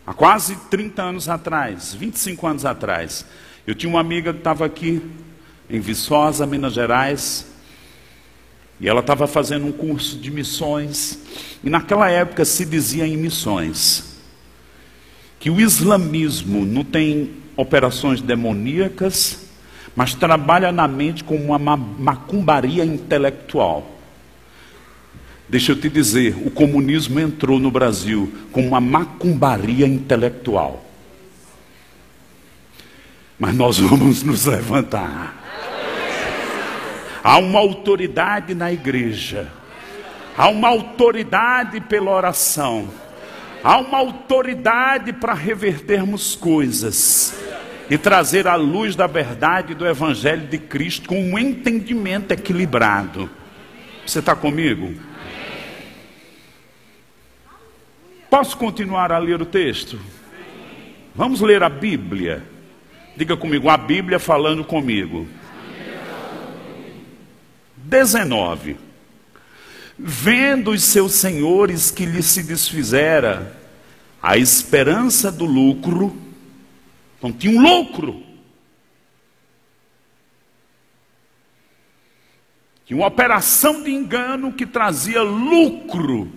Há 0.06 0.14
quase 0.14 0.54
30 0.70 1.02
anos 1.02 1.28
atrás, 1.28 1.92
25 1.92 2.46
anos 2.46 2.64
atrás, 2.64 3.26
eu 3.66 3.74
tinha 3.74 3.90
uma 3.90 4.00
amiga 4.00 4.32
que 4.32 4.38
estava 4.38 4.64
aqui 4.64 5.02
em 5.68 5.80
Viçosa, 5.80 6.46
Minas 6.46 6.72
Gerais, 6.72 7.46
e 8.80 8.88
ela 8.88 9.00
estava 9.00 9.26
fazendo 9.26 9.66
um 9.66 9.72
curso 9.72 10.16
de 10.18 10.30
missões, 10.30 11.18
e 11.64 11.70
naquela 11.70 12.08
época 12.08 12.44
se 12.44 12.64
dizia 12.64 13.06
em 13.08 13.16
missões 13.16 14.09
que 15.40 15.48
o 15.48 15.58
islamismo 15.58 16.66
não 16.66 16.84
tem 16.84 17.30
operações 17.56 18.20
demoníacas, 18.20 19.48
mas 19.96 20.14
trabalha 20.14 20.70
na 20.70 20.86
mente 20.86 21.24
com 21.24 21.34
uma 21.36 21.58
macumbaria 21.76 22.84
intelectual. 22.84 23.90
Deixa 25.48 25.72
eu 25.72 25.80
te 25.80 25.88
dizer, 25.88 26.36
o 26.46 26.50
comunismo 26.50 27.18
entrou 27.18 27.58
no 27.58 27.70
Brasil 27.70 28.32
com 28.52 28.68
uma 28.68 28.80
macumbaria 28.80 29.86
intelectual. 29.86 30.84
Mas 33.38 33.54
nós 33.54 33.78
vamos 33.80 34.22
nos 34.22 34.44
levantar. 34.44 35.40
Há 37.24 37.38
uma 37.38 37.58
autoridade 37.58 38.54
na 38.54 38.70
igreja. 38.70 39.50
Há 40.36 40.48
uma 40.48 40.68
autoridade 40.68 41.80
pela 41.80 42.10
oração. 42.10 42.88
Há 43.62 43.78
uma 43.78 43.98
autoridade 43.98 45.12
para 45.12 45.34
revertermos 45.34 46.34
coisas 46.34 47.38
e 47.90 47.98
trazer 47.98 48.46
a 48.46 48.54
luz 48.54 48.96
da 48.96 49.06
verdade 49.06 49.74
do 49.74 49.86
Evangelho 49.86 50.46
de 50.46 50.58
Cristo 50.58 51.08
com 51.08 51.20
um 51.20 51.38
entendimento 51.38 52.32
equilibrado. 52.32 53.28
Você 54.06 54.20
está 54.20 54.34
comigo? 54.34 54.94
Posso 58.30 58.56
continuar 58.56 59.12
a 59.12 59.18
ler 59.18 59.42
o 59.42 59.46
texto? 59.46 60.00
Vamos 61.14 61.40
ler 61.40 61.62
a 61.62 61.68
Bíblia. 61.68 62.42
Diga 63.16 63.36
comigo, 63.36 63.68
a 63.68 63.76
Bíblia 63.76 64.18
falando 64.18 64.64
comigo. 64.64 65.28
19. 67.76 68.89
Vendo 70.02 70.70
os 70.70 70.82
seus 70.84 71.12
senhores 71.12 71.90
que 71.90 72.06
lhe 72.06 72.22
se 72.22 72.42
desfizera 72.42 73.54
a 74.22 74.38
esperança 74.38 75.30
do 75.30 75.44
lucro, 75.44 76.16
então 77.18 77.30
tinha 77.30 77.58
um 77.58 77.62
lucro. 77.62 78.22
Tinha 82.86 82.98
uma 82.98 83.08
operação 83.08 83.82
de 83.82 83.90
engano 83.90 84.54
que 84.54 84.64
trazia 84.64 85.22
lucro. 85.22 86.32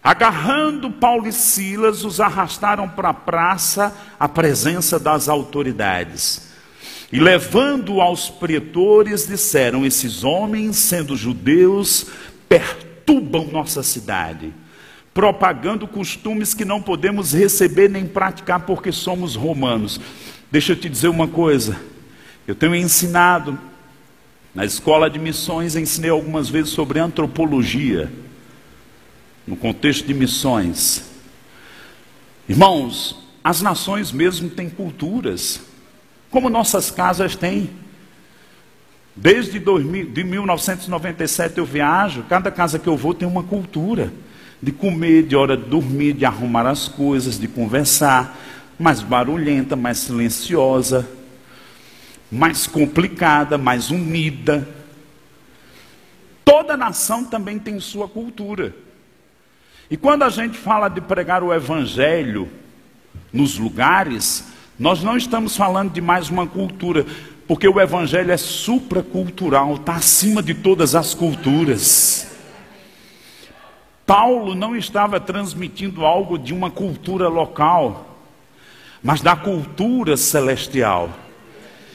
Agarrando 0.00 0.92
Paulo 0.92 1.26
e 1.26 1.32
Silas, 1.32 2.04
os 2.04 2.20
arrastaram 2.20 2.88
para 2.88 3.08
a 3.08 3.14
praça, 3.14 3.96
à 4.18 4.28
presença 4.28 4.96
das 4.96 5.28
autoridades. 5.28 6.51
E 7.12 7.20
levando 7.20 8.00
aos 8.00 8.30
pretores, 8.30 9.26
disseram: 9.26 9.84
Esses 9.84 10.24
homens, 10.24 10.76
sendo 10.76 11.14
judeus, 11.14 12.06
perturbam 12.48 13.48
nossa 13.48 13.82
cidade, 13.82 14.52
propagando 15.12 15.86
costumes 15.86 16.54
que 16.54 16.64
não 16.64 16.80
podemos 16.80 17.34
receber 17.34 17.90
nem 17.90 18.06
praticar 18.06 18.60
porque 18.60 18.90
somos 18.90 19.36
romanos. 19.36 20.00
Deixa 20.50 20.72
eu 20.72 20.76
te 20.76 20.88
dizer 20.88 21.08
uma 21.08 21.28
coisa: 21.28 21.78
eu 22.46 22.54
tenho 22.54 22.74
ensinado, 22.74 23.58
na 24.54 24.64
escola 24.64 25.10
de 25.10 25.18
missões, 25.18 25.76
ensinei 25.76 26.10
algumas 26.10 26.48
vezes 26.48 26.70
sobre 26.70 26.98
antropologia 26.98 28.10
no 29.46 29.56
contexto 29.56 30.06
de 30.06 30.14
missões. 30.14 31.10
Irmãos, 32.48 33.18
as 33.44 33.60
nações 33.60 34.12
mesmo 34.12 34.48
têm 34.48 34.70
culturas, 34.70 35.71
como 36.32 36.48
nossas 36.48 36.90
casas 36.90 37.36
têm. 37.36 37.70
Desde 39.14 39.58
2000, 39.58 40.06
de 40.06 40.24
1997 40.24 41.58
eu 41.58 41.66
viajo, 41.66 42.24
cada 42.24 42.50
casa 42.50 42.78
que 42.78 42.88
eu 42.88 42.96
vou 42.96 43.12
tem 43.12 43.28
uma 43.28 43.42
cultura 43.42 44.10
de 44.60 44.72
comer, 44.72 45.24
de 45.24 45.36
hora 45.36 45.56
de 45.56 45.64
dormir, 45.64 46.14
de 46.14 46.24
arrumar 46.24 46.66
as 46.66 46.88
coisas, 46.88 47.38
de 47.38 47.46
conversar, 47.46 48.38
mais 48.78 49.02
barulhenta, 49.02 49.76
mais 49.76 49.98
silenciosa, 49.98 51.06
mais 52.30 52.66
complicada, 52.66 53.58
mais 53.58 53.90
unida. 53.90 54.66
Toda 56.46 56.78
nação 56.78 57.24
também 57.24 57.58
tem 57.58 57.78
sua 57.78 58.08
cultura. 58.08 58.74
E 59.90 59.98
quando 59.98 60.22
a 60.22 60.30
gente 60.30 60.56
fala 60.56 60.88
de 60.88 61.02
pregar 61.02 61.42
o 61.42 61.52
evangelho 61.52 62.48
nos 63.30 63.58
lugares, 63.58 64.51
nós 64.82 65.00
não 65.00 65.16
estamos 65.16 65.56
falando 65.56 65.92
de 65.92 66.00
mais 66.00 66.28
uma 66.28 66.44
cultura, 66.44 67.06
porque 67.46 67.68
o 67.68 67.80
evangelho 67.80 68.32
é 68.32 68.36
supracultural, 68.36 69.76
está 69.76 69.94
acima 69.94 70.42
de 70.42 70.54
todas 70.54 70.96
as 70.96 71.14
culturas. 71.14 72.26
Paulo 74.04 74.56
não 74.56 74.74
estava 74.74 75.20
transmitindo 75.20 76.04
algo 76.04 76.36
de 76.36 76.52
uma 76.52 76.68
cultura 76.68 77.28
local, 77.28 78.18
mas 79.00 79.20
da 79.20 79.36
cultura 79.36 80.16
celestial. 80.16 81.10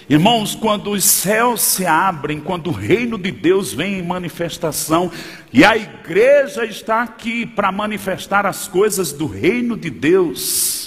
Irmãos, 0.10 0.56
quando 0.56 0.92
os 0.92 1.04
céus 1.04 1.62
se 1.62 1.86
abrem, 1.86 2.40
quando 2.40 2.68
o 2.68 2.74
reino 2.74 3.18
de 3.18 3.32
Deus 3.32 3.74
vem 3.74 4.00
em 4.00 4.02
manifestação, 4.02 5.12
e 5.52 5.66
a 5.66 5.76
igreja 5.76 6.64
está 6.64 7.02
aqui 7.02 7.46
para 7.46 7.70
manifestar 7.70 8.46
as 8.46 8.66
coisas 8.66 9.12
do 9.12 9.28
reino 9.28 9.76
de 9.76 9.90
Deus, 9.90 10.87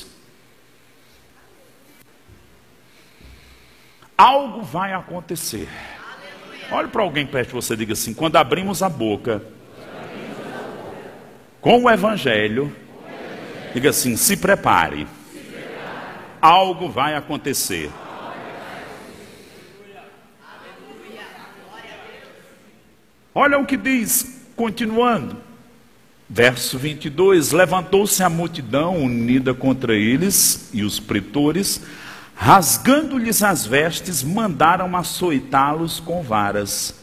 algo 4.21 4.63
vai 4.63 4.93
acontecer. 4.93 5.67
Olhe 6.71 6.89
para 6.89 7.03
alguém 7.03 7.27
perto 7.27 7.49
de 7.49 7.55
você 7.55 7.73
e 7.73 7.77
diga 7.79 7.95
assim: 7.95 8.13
quando 8.13 8.37
abrimos 8.37 8.83
a 8.83 8.89
boca 8.89 9.43
com 11.61 11.85
o 11.85 11.91
Evangelho, 11.91 12.75
diga 13.73 13.91
assim: 13.91 14.17
se 14.17 14.37
prepare, 14.37 15.07
algo 16.41 16.89
vai 16.91 17.15
acontecer. 17.15 17.91
Olha 23.35 23.59
o 23.59 23.65
que 23.65 23.77
diz, 23.77 24.45
continuando. 24.55 25.37
Verso 26.29 26.79
22: 26.79 27.53
Levantou-se 27.53 28.23
a 28.23 28.29
multidão 28.29 28.99
unida 28.99 29.55
contra 29.55 29.95
eles 29.95 30.69
e 30.75 30.85
os 30.85 31.01
pretores, 31.01 31.83
rasgando-lhes 32.43 33.43
as 33.43 33.67
vestes, 33.67 34.23
mandaram 34.23 34.97
açoitá-los 34.97 36.01
com 36.01 36.23
varas. 36.23 36.95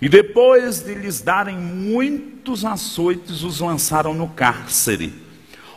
E 0.00 0.08
depois 0.08 0.80
de 0.80 0.94
lhes 0.94 1.20
darem 1.20 1.58
muitos 1.58 2.64
açoites, 2.64 3.42
os 3.42 3.60
lançaram 3.60 4.14
no 4.14 4.26
cárcere, 4.28 5.12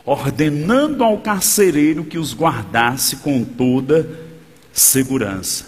ordenando 0.06 1.04
ao 1.04 1.18
carcereiro 1.18 2.02
que 2.02 2.16
os 2.16 2.34
guardasse 2.34 3.16
com 3.16 3.44
toda 3.44 4.08
segurança. 4.72 5.66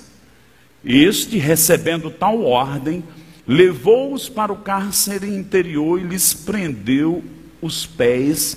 Este, 0.83 1.37
recebendo 1.37 2.11
tal 2.11 2.43
ordem, 2.43 3.05
levou-os 3.47 4.31
para 4.31 4.51
o 4.51 4.57
cárcere 4.57 5.29
interior 5.29 6.01
e 6.01 6.05
lhes 6.05 6.33
prendeu 6.33 7.23
os 7.61 7.85
pés 7.85 8.57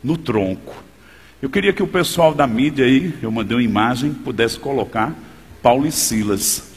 no 0.00 0.16
tronco. 0.16 0.89
Eu 1.42 1.48
queria 1.48 1.72
que 1.72 1.82
o 1.82 1.86
pessoal 1.86 2.34
da 2.34 2.46
mídia 2.46 2.84
aí, 2.84 3.18
eu 3.22 3.30
mandei 3.30 3.56
uma 3.56 3.62
imagem, 3.62 4.12
pudesse 4.12 4.58
colocar 4.58 5.14
Paulo 5.62 5.86
e 5.86 5.92
Silas. 5.92 6.72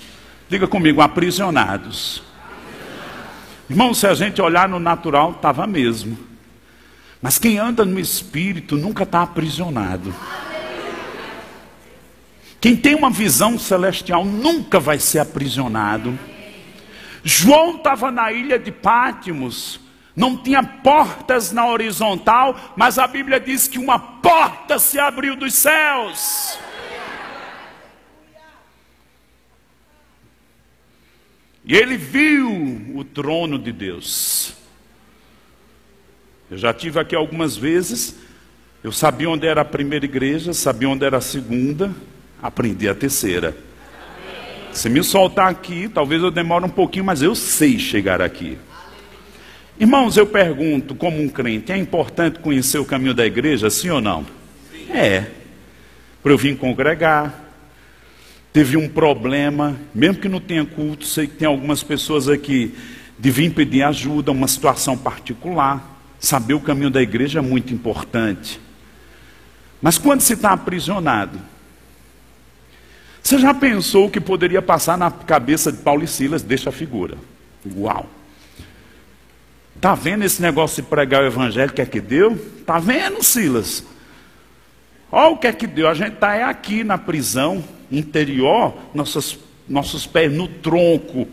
Diga 0.47 0.67
comigo, 0.67 1.01
aprisionados. 1.01 2.23
Irmão, 3.69 3.93
se 3.93 4.07
a 4.07 4.13
gente 4.13 4.41
olhar 4.41 4.69
no 4.69 4.79
natural, 4.79 5.31
estava 5.31 5.67
mesmo. 5.67 6.17
Mas 7.21 7.37
quem 7.37 7.57
anda 7.57 7.83
no 7.83 7.99
espírito 7.99 8.77
nunca 8.77 9.03
está 9.03 9.21
aprisionado. 9.21 10.13
Quem 12.61 12.77
tem 12.77 12.95
uma 12.95 13.09
visão 13.09 13.59
celestial 13.59 14.23
nunca 14.23 14.79
vai 14.79 14.97
ser 14.97 15.19
aprisionado. 15.19 16.17
João 17.21 17.75
estava 17.75 18.09
na 18.11 18.31
ilha 18.31 18.57
de 18.57 18.71
Pátimos, 18.71 19.79
não 20.15 20.37
tinha 20.37 20.61
portas 20.61 21.51
na 21.51 21.65
horizontal, 21.67 22.73
mas 22.75 22.99
a 22.99 23.07
Bíblia 23.07 23.39
diz 23.39 23.67
que 23.67 23.79
uma 23.79 23.97
porta 23.97 24.77
se 24.77 24.99
abriu 24.99 25.35
dos 25.35 25.53
céus. 25.53 26.57
E 31.65 31.75
ele 31.75 31.97
viu 31.97 32.91
o 32.93 33.03
trono 33.03 33.57
de 33.57 33.71
Deus. 33.71 34.53
Eu 36.51 36.57
já 36.57 36.73
tive 36.73 36.99
aqui 36.99 37.15
algumas 37.15 37.55
vezes. 37.55 38.15
Eu 38.83 38.91
sabia 38.91 39.29
onde 39.29 39.47
era 39.47 39.61
a 39.61 39.65
primeira 39.65 40.05
igreja, 40.05 40.53
sabia 40.53 40.89
onde 40.89 41.05
era 41.05 41.17
a 41.17 41.21
segunda, 41.21 41.95
aprendi 42.41 42.87
a 42.87 42.93
terceira. 42.93 43.55
Se 44.73 44.89
me 44.89 45.01
soltar 45.03 45.49
aqui, 45.49 45.87
talvez 45.87 46.21
eu 46.21 46.29
demore 46.29 46.65
um 46.65 46.69
pouquinho, 46.69 47.05
mas 47.05 47.21
eu 47.21 47.33
sei 47.33 47.79
chegar 47.79 48.21
aqui. 48.21 48.57
Irmãos, 49.79 50.17
eu 50.17 50.27
pergunto, 50.27 50.93
como 50.93 51.21
um 51.21 51.27
crente, 51.27 51.71
é 51.71 51.77
importante 51.77 52.39
conhecer 52.39 52.77
o 52.77 52.85
caminho 52.85 53.13
da 53.13 53.25
igreja, 53.25 53.69
sim 53.69 53.89
ou 53.89 53.99
não? 53.99 54.25
É. 54.89 55.25
Para 56.21 56.31
eu 56.31 56.37
vir 56.37 56.57
congregar. 56.57 57.41
Teve 58.51 58.77
um 58.77 58.87
problema, 58.87 59.75
mesmo 59.95 60.21
que 60.21 60.29
não 60.29 60.39
tenha 60.39 60.63
culto, 60.63 61.05
sei 61.05 61.25
que 61.25 61.37
tem 61.37 61.47
algumas 61.47 61.81
pessoas 61.81 62.29
aqui 62.29 62.75
de 63.17 63.31
vir 63.31 63.51
pedir 63.51 63.81
ajuda, 63.81 64.31
uma 64.31 64.47
situação 64.47 64.95
particular. 64.95 65.91
Saber 66.19 66.53
o 66.53 66.59
caminho 66.59 66.91
da 66.91 67.01
igreja 67.01 67.39
é 67.39 67.41
muito 67.41 67.73
importante. 67.73 68.61
Mas 69.81 69.97
quando 69.97 70.21
se 70.21 70.33
está 70.33 70.51
aprisionado, 70.51 71.39
você 73.23 73.39
já 73.39 73.53
pensou 73.53 74.05
o 74.05 74.11
que 74.11 74.21
poderia 74.21 74.61
passar 74.61 74.97
na 74.97 75.09
cabeça 75.09 75.71
de 75.71 75.79
Paulo 75.79 76.03
e 76.03 76.07
Silas? 76.07 76.43
Deixa 76.43 76.69
a 76.69 76.73
figura. 76.73 77.17
Uau! 77.75 78.07
Tá 79.83 79.95
vendo 79.95 80.23
esse 80.23 80.41
negócio 80.41 80.81
de 80.81 80.87
pregar 80.87 81.23
o 81.23 81.25
evangelho 81.25 81.73
que 81.73 81.81
é 81.81 81.85
que 81.85 81.99
deu? 81.99 82.37
Tá 82.65 82.79
vendo, 82.79 83.21
Silas? 83.21 83.85
Olha 85.11 85.33
o 85.33 85.37
que 85.37 85.45
é 85.45 85.51
que 85.51 85.67
deu. 85.67 85.89
A 85.89 85.93
gente 85.93 86.13
está 86.13 86.35
é 86.35 86.41
aqui 86.41 86.85
na 86.85 86.97
prisão 86.97 87.61
interior, 87.91 88.73
nossos, 88.93 89.37
nossos 89.67 90.07
pés 90.07 90.31
no 90.31 90.47
tronco. 90.47 91.27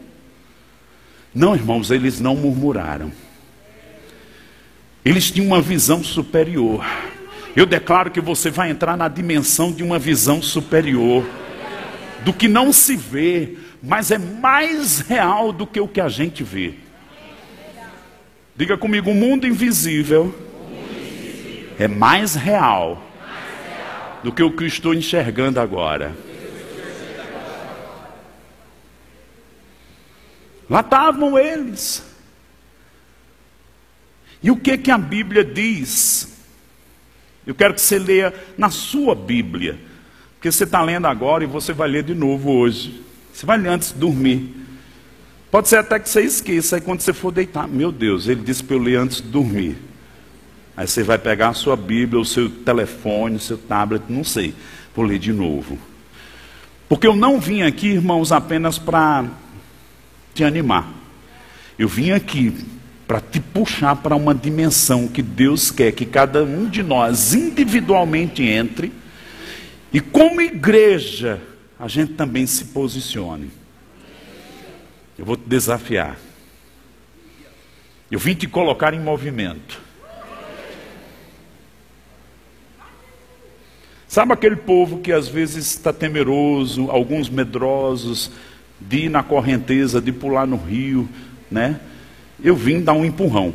Não, 1.32 1.54
irmãos, 1.54 1.92
eles 1.92 2.18
não 2.18 2.34
murmuraram. 2.34 3.12
Eles 5.04 5.30
tinham 5.30 5.46
uma 5.46 5.62
visão 5.62 6.02
superior. 6.02 6.84
Eu 7.54 7.66
declaro 7.66 8.10
que 8.10 8.20
você 8.20 8.50
vai 8.50 8.68
entrar 8.68 8.96
na 8.96 9.06
dimensão 9.06 9.70
de 9.70 9.84
uma 9.84 9.96
visão 9.96 10.42
superior 10.42 11.24
do 12.24 12.32
que 12.32 12.48
não 12.48 12.72
se 12.72 12.96
vê, 12.96 13.58
mas 13.80 14.10
é 14.10 14.18
mais 14.18 14.98
real 14.98 15.52
do 15.52 15.68
que 15.68 15.80
o 15.80 15.86
que 15.86 16.00
a 16.00 16.08
gente 16.08 16.42
vê. 16.42 16.89
Diga 18.60 18.76
comigo: 18.76 19.10
o 19.10 19.14
mundo 19.14 19.46
invisível 19.46 20.34
é 21.78 21.88
mais 21.88 22.34
real 22.34 23.02
do 24.22 24.30
que 24.30 24.42
o 24.42 24.54
que 24.54 24.64
eu 24.64 24.66
estou 24.66 24.92
enxergando 24.92 25.58
agora. 25.58 26.14
Lá 30.68 30.80
estavam 30.80 31.38
eles. 31.38 32.04
E 34.42 34.50
o 34.50 34.56
que 34.58 34.76
que 34.76 34.90
a 34.90 34.98
Bíblia 34.98 35.42
diz? 35.42 36.38
Eu 37.46 37.54
quero 37.54 37.72
que 37.72 37.80
você 37.80 37.98
leia 37.98 38.34
na 38.58 38.68
sua 38.68 39.14
Bíblia. 39.14 39.78
Porque 40.34 40.52
você 40.52 40.64
está 40.64 40.82
lendo 40.82 41.06
agora 41.06 41.44
e 41.44 41.46
você 41.46 41.72
vai 41.72 41.88
ler 41.88 42.02
de 42.02 42.14
novo 42.14 42.50
hoje. 42.50 43.02
Você 43.32 43.46
vai 43.46 43.56
ler 43.56 43.70
antes 43.70 43.90
de 43.90 43.98
dormir. 43.98 44.54
Pode 45.50 45.68
ser 45.68 45.76
até 45.76 45.98
que 45.98 46.08
você 46.08 46.22
esqueça, 46.22 46.76
aí 46.76 46.82
quando 46.82 47.00
você 47.00 47.12
for 47.12 47.32
deitar, 47.32 47.66
meu 47.66 47.90
Deus, 47.90 48.28
ele 48.28 48.42
disse 48.42 48.62
para 48.62 48.76
eu 48.76 48.80
ler 48.80 48.96
antes 48.96 49.20
de 49.20 49.28
dormir. 49.28 49.76
Aí 50.76 50.86
você 50.86 51.02
vai 51.02 51.18
pegar 51.18 51.48
a 51.48 51.54
sua 51.54 51.76
Bíblia, 51.76 52.20
o 52.20 52.24
seu 52.24 52.48
telefone, 52.48 53.36
o 53.36 53.40
seu 53.40 53.58
tablet, 53.58 54.02
não 54.08 54.22
sei. 54.22 54.54
Vou 54.94 55.04
ler 55.04 55.18
de 55.18 55.32
novo. 55.32 55.76
Porque 56.88 57.06
eu 57.06 57.16
não 57.16 57.40
vim 57.40 57.62
aqui, 57.62 57.88
irmãos, 57.88 58.32
apenas 58.32 58.78
para 58.78 59.24
te 60.32 60.44
animar. 60.44 60.88
Eu 61.78 61.88
vim 61.88 62.12
aqui 62.12 62.54
para 63.06 63.20
te 63.20 63.40
puxar 63.40 63.96
para 63.96 64.14
uma 64.14 64.34
dimensão 64.34 65.08
que 65.08 65.20
Deus 65.20 65.70
quer 65.70 65.90
que 65.90 66.06
cada 66.06 66.44
um 66.44 66.68
de 66.68 66.82
nós 66.82 67.34
individualmente 67.34 68.42
entre 68.42 68.92
e 69.92 70.00
como 70.00 70.40
igreja 70.40 71.40
a 71.78 71.88
gente 71.88 72.12
também 72.12 72.46
se 72.46 72.66
posicione. 72.66 73.50
Eu 75.20 75.26
vou 75.26 75.37
te 75.37 75.46
desafiar. 75.46 76.16
Eu 78.11 78.18
vim 78.18 78.35
te 78.35 78.46
colocar 78.48 78.94
em 78.94 79.00
movimento. 79.00 79.78
Sabe 84.09 84.33
aquele 84.33 84.56
povo 84.56 85.00
que 85.00 85.12
às 85.12 85.28
vezes 85.28 85.66
está 85.66 85.92
temeroso, 85.92 86.90
alguns 86.90 87.28
medrosos, 87.28 88.30
de 88.80 89.04
ir 89.04 89.09
na 89.11 89.22
correnteza, 89.22 90.00
de 90.00 90.11
pular 90.11 90.46
no 90.46 90.56
rio, 90.56 91.06
né? 91.50 91.78
Eu 92.42 92.56
vim 92.56 92.80
dar 92.80 92.94
um 92.94 93.04
empurrão. 93.04 93.52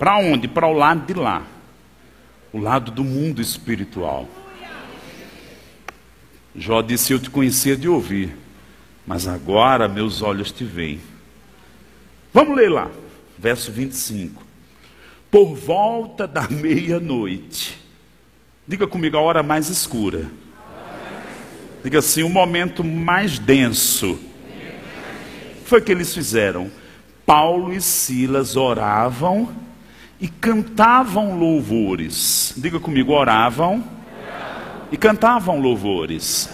Para 0.00 0.18
onde? 0.18 0.48
Para 0.48 0.66
o 0.66 0.72
lado 0.72 1.06
de 1.06 1.14
lá. 1.14 1.44
O 2.52 2.58
lado 2.58 2.90
do 2.90 3.04
mundo 3.04 3.40
espiritual. 3.40 4.28
Jó 6.56 6.82
disse: 6.82 7.12
Eu 7.12 7.20
te 7.20 7.30
conhecia 7.30 7.76
de 7.76 7.88
ouvir, 7.88 8.36
mas 9.06 9.26
agora 9.26 9.88
meus 9.88 10.22
olhos 10.22 10.52
te 10.52 10.64
veem. 10.64 11.00
Vamos 12.32 12.56
ler 12.56 12.70
lá, 12.70 12.90
verso 13.38 13.72
25. 13.72 14.42
Por 15.30 15.54
volta 15.54 16.26
da 16.26 16.48
meia-noite, 16.48 17.78
diga 18.66 18.86
comigo 18.86 19.16
a 19.16 19.20
hora 19.20 19.42
mais 19.42 19.68
escura. 19.68 20.30
Diga 21.82 22.00
assim: 22.00 22.22
o 22.22 22.28
momento 22.28 22.84
mais 22.84 23.38
denso. 23.38 24.18
Foi 25.64 25.80
o 25.80 25.82
que 25.82 25.92
eles 25.92 26.12
fizeram. 26.12 26.70
Paulo 27.24 27.72
e 27.72 27.80
Silas 27.80 28.56
oravam 28.56 29.54
e 30.20 30.28
cantavam 30.28 31.38
louvores. 31.38 32.52
Diga 32.56 32.78
comigo: 32.78 33.12
oravam 33.12 33.84
e 34.92 34.96
cantavam 34.96 35.60
louvores. 35.60 36.50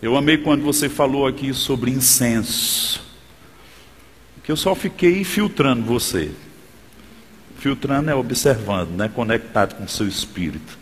Eu 0.00 0.16
amei 0.16 0.38
quando 0.38 0.62
você 0.62 0.88
falou 0.88 1.26
aqui 1.26 1.52
sobre 1.52 1.90
incenso. 1.90 3.02
Que 4.44 4.52
eu 4.52 4.56
só 4.56 4.72
fiquei 4.72 5.24
filtrando 5.24 5.82
você. 5.82 6.30
Filtrando 7.58 8.08
é 8.08 8.14
observando, 8.14 8.90
né? 8.90 9.10
conectado 9.12 9.74
com 9.74 9.84
o 9.84 9.88
seu 9.88 10.06
espírito. 10.06 10.78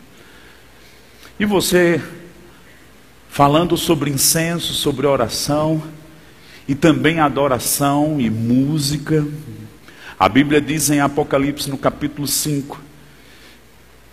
E 1.39 1.45
você 1.45 1.99
falando 3.27 3.75
sobre 3.75 4.11
incenso, 4.11 4.73
sobre 4.73 5.07
oração 5.07 5.81
e 6.67 6.75
também 6.75 7.19
adoração 7.19 8.21
e 8.21 8.29
música. 8.29 9.25
A 10.19 10.29
Bíblia 10.29 10.61
diz 10.61 10.91
em 10.91 10.99
Apocalipse 10.99 11.71
no 11.71 11.77
capítulo 11.77 12.27
5 12.27 12.81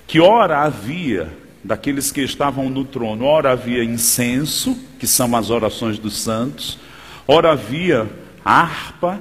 que 0.06 0.18
ora 0.18 0.62
havia 0.62 1.43
daqueles 1.64 2.12
que 2.12 2.20
estavam 2.20 2.68
no 2.68 2.84
trono. 2.84 3.24
Ora 3.24 3.52
havia 3.52 3.82
incenso, 3.82 4.76
que 4.98 5.06
são 5.06 5.34
as 5.34 5.48
orações 5.48 5.98
dos 5.98 6.18
santos, 6.18 6.78
ora 7.26 7.52
havia 7.52 8.08
harpa, 8.44 9.20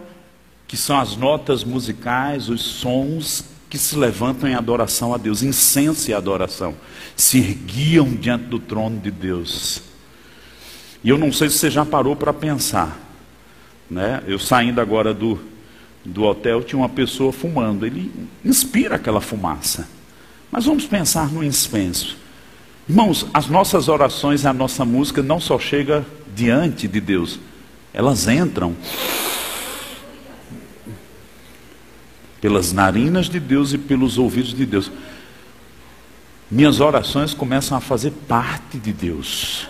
que 0.68 0.76
são 0.76 1.00
as 1.00 1.16
notas 1.16 1.64
musicais, 1.64 2.50
os 2.50 2.62
sons 2.62 3.46
que 3.70 3.78
se 3.78 3.96
levantam 3.96 4.48
em 4.50 4.54
adoração 4.54 5.14
a 5.14 5.18
Deus, 5.18 5.42
incenso 5.42 6.12
e 6.12 6.14
adoração, 6.14 6.76
se 7.16 7.40
erguiam 7.40 8.08
diante 8.08 8.46
do 8.46 8.60
trono 8.60 9.00
de 9.00 9.10
Deus. 9.10 9.82
E 11.04 11.10
eu 11.10 11.18
não 11.18 11.32
sei 11.32 11.50
se 11.50 11.58
você 11.58 11.72
já 11.72 11.86
parou 11.86 12.16
para 12.16 12.32
pensar, 12.32 12.98
né? 13.90 14.22
Eu 14.28 14.38
saindo 14.38 14.80
agora 14.80 15.14
do, 15.14 15.40
do 16.06 16.24
hotel, 16.24 16.64
tinha 16.64 16.78
uma 16.78 16.90
pessoa 16.90 17.32
fumando, 17.34 17.86
ele 17.86 18.12
inspira 18.44 18.96
aquela 18.96 19.20
fumaça. 19.20 19.88
Mas 20.52 20.66
vamos 20.66 20.86
pensar 20.86 21.32
no 21.32 21.44
incenso. 21.44 22.23
Irmãos, 22.88 23.26
as 23.34 23.48
nossas 23.48 23.88
orações, 23.88 24.46
a 24.46 24.52
nossa 24.52 24.84
música 24.84 25.24
não 25.24 25.40
só 25.40 25.58
chega 25.58 26.06
diante 26.36 26.88
de 26.88 27.00
Deus, 27.00 27.40
elas 27.94 28.28
entram 28.28 28.76
pelas 32.42 32.74
narinas 32.74 33.30
de 33.30 33.40
Deus 33.40 33.72
e 33.72 33.78
pelos 33.78 34.18
ouvidos 34.18 34.54
de 34.54 34.66
Deus. 34.66 34.92
Minhas 36.52 36.82
orações 36.82 37.34
começam 37.34 37.78
a 37.78 37.82
fazer 37.82 38.12
parte 38.28 38.78
de 38.78 38.92
Deus. 38.92 39.68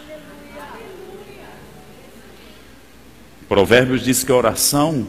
Provérbios 3.48 4.04
diz 4.04 4.24
que 4.24 4.32
a 4.32 4.36
oração 4.36 5.06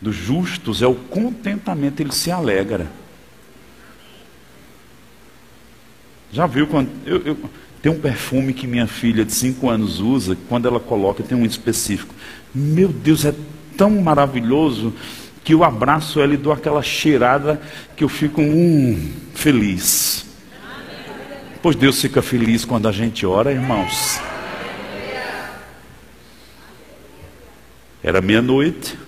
dos 0.00 0.16
justos 0.16 0.80
é 0.80 0.86
o 0.86 0.94
contentamento, 0.94 2.00
ele 2.00 2.12
se 2.12 2.30
alegra. 2.30 2.90
Já 6.32 6.46
viu 6.46 6.66
quando. 6.66 6.90
Eu, 7.06 7.22
eu, 7.24 7.36
tem 7.80 7.92
um 7.92 8.00
perfume 8.00 8.52
que 8.52 8.66
minha 8.66 8.86
filha 8.86 9.24
de 9.24 9.32
5 9.32 9.68
anos 9.68 10.00
usa, 10.00 10.36
quando 10.48 10.66
ela 10.66 10.80
coloca, 10.80 11.22
tem 11.22 11.38
um 11.38 11.46
específico. 11.46 12.14
Meu 12.54 12.88
Deus, 12.88 13.24
é 13.24 13.34
tão 13.76 13.90
maravilhoso 14.02 14.92
que 15.44 15.54
eu 15.54 15.62
abraço 15.62 16.20
ela 16.20 16.34
e 16.34 16.36
dou 16.36 16.52
aquela 16.52 16.82
cheirada 16.82 17.60
que 17.96 18.02
eu 18.02 18.08
fico 18.08 18.42
hum, 18.42 19.12
feliz. 19.32 20.26
Pois 21.62 21.76
Deus 21.76 22.00
fica 22.00 22.20
feliz 22.20 22.64
quando 22.64 22.88
a 22.88 22.92
gente 22.92 23.24
ora, 23.24 23.52
irmãos. 23.52 24.20
Era 28.02 28.20
meia-noite, 28.20 28.98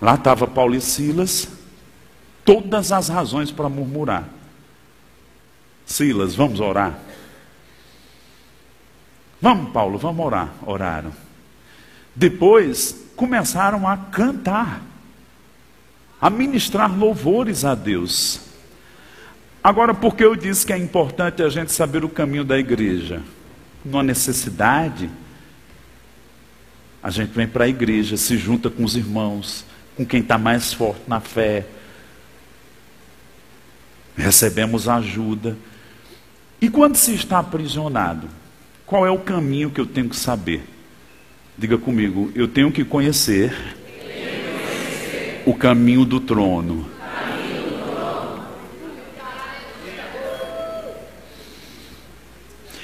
lá 0.00 0.14
estava 0.14 0.46
Paulo 0.46 0.74
e 0.74 0.80
Silas, 0.80 1.48
todas 2.44 2.92
as 2.92 3.08
razões 3.08 3.50
para 3.50 3.68
murmurar. 3.68 4.28
Silas, 5.84 6.34
vamos 6.34 6.60
orar. 6.60 6.98
Vamos, 9.40 9.72
Paulo, 9.72 9.98
vamos 9.98 10.24
orar. 10.24 10.52
Oraram. 10.64 11.12
Depois 12.14 13.06
começaram 13.16 13.88
a 13.88 13.96
cantar, 13.96 14.82
a 16.20 16.30
ministrar 16.30 16.96
louvores 16.96 17.64
a 17.64 17.74
Deus. 17.74 18.40
Agora, 19.64 19.94
por 19.94 20.16
que 20.16 20.24
eu 20.24 20.34
disse 20.36 20.66
que 20.66 20.72
é 20.72 20.78
importante 20.78 21.42
a 21.42 21.48
gente 21.48 21.72
saber 21.72 22.04
o 22.04 22.08
caminho 22.08 22.44
da 22.44 22.58
igreja? 22.58 23.22
Numa 23.84 24.02
necessidade, 24.02 25.10
a 27.02 27.10
gente 27.10 27.30
vem 27.30 27.48
para 27.48 27.64
a 27.64 27.68
igreja, 27.68 28.16
se 28.16 28.36
junta 28.36 28.70
com 28.70 28.84
os 28.84 28.96
irmãos, 28.96 29.64
com 29.96 30.06
quem 30.06 30.20
está 30.20 30.38
mais 30.38 30.72
forte 30.72 31.02
na 31.06 31.20
fé, 31.20 31.66
recebemos 34.16 34.88
ajuda. 34.88 35.56
E 36.62 36.70
quando 36.70 36.94
se 36.94 37.12
está 37.12 37.40
aprisionado, 37.40 38.28
qual 38.86 39.04
é 39.04 39.10
o 39.10 39.18
caminho 39.18 39.68
que 39.68 39.80
eu 39.80 39.86
tenho 39.86 40.08
que 40.08 40.14
saber? 40.14 40.62
Diga 41.58 41.76
comigo, 41.76 42.30
eu 42.36 42.46
tenho 42.46 42.70
que 42.70 42.84
conhecer, 42.84 43.50
tenho 43.50 44.52
conhecer. 44.60 45.42
o 45.44 45.54
caminho 45.54 46.04
do 46.04 46.20
trono. 46.20 46.88
Caminho 47.00 47.64
do 47.64 47.84
trono. 47.84 48.44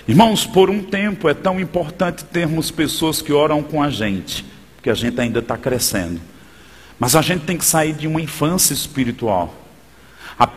Irmãos, 0.08 0.44
por 0.44 0.70
um 0.70 0.82
tempo 0.82 1.28
é 1.28 1.34
tão 1.34 1.60
importante 1.60 2.24
termos 2.24 2.72
pessoas 2.72 3.22
que 3.22 3.32
oram 3.32 3.62
com 3.62 3.80
a 3.80 3.90
gente, 3.90 4.44
porque 4.74 4.90
a 4.90 4.94
gente 4.94 5.20
ainda 5.20 5.38
está 5.38 5.56
crescendo. 5.56 6.20
Mas 6.98 7.14
a 7.14 7.22
gente 7.22 7.44
tem 7.44 7.56
que 7.56 7.64
sair 7.64 7.92
de 7.92 8.08
uma 8.08 8.20
infância 8.20 8.74
espiritual. 8.74 9.54
A 10.36 10.48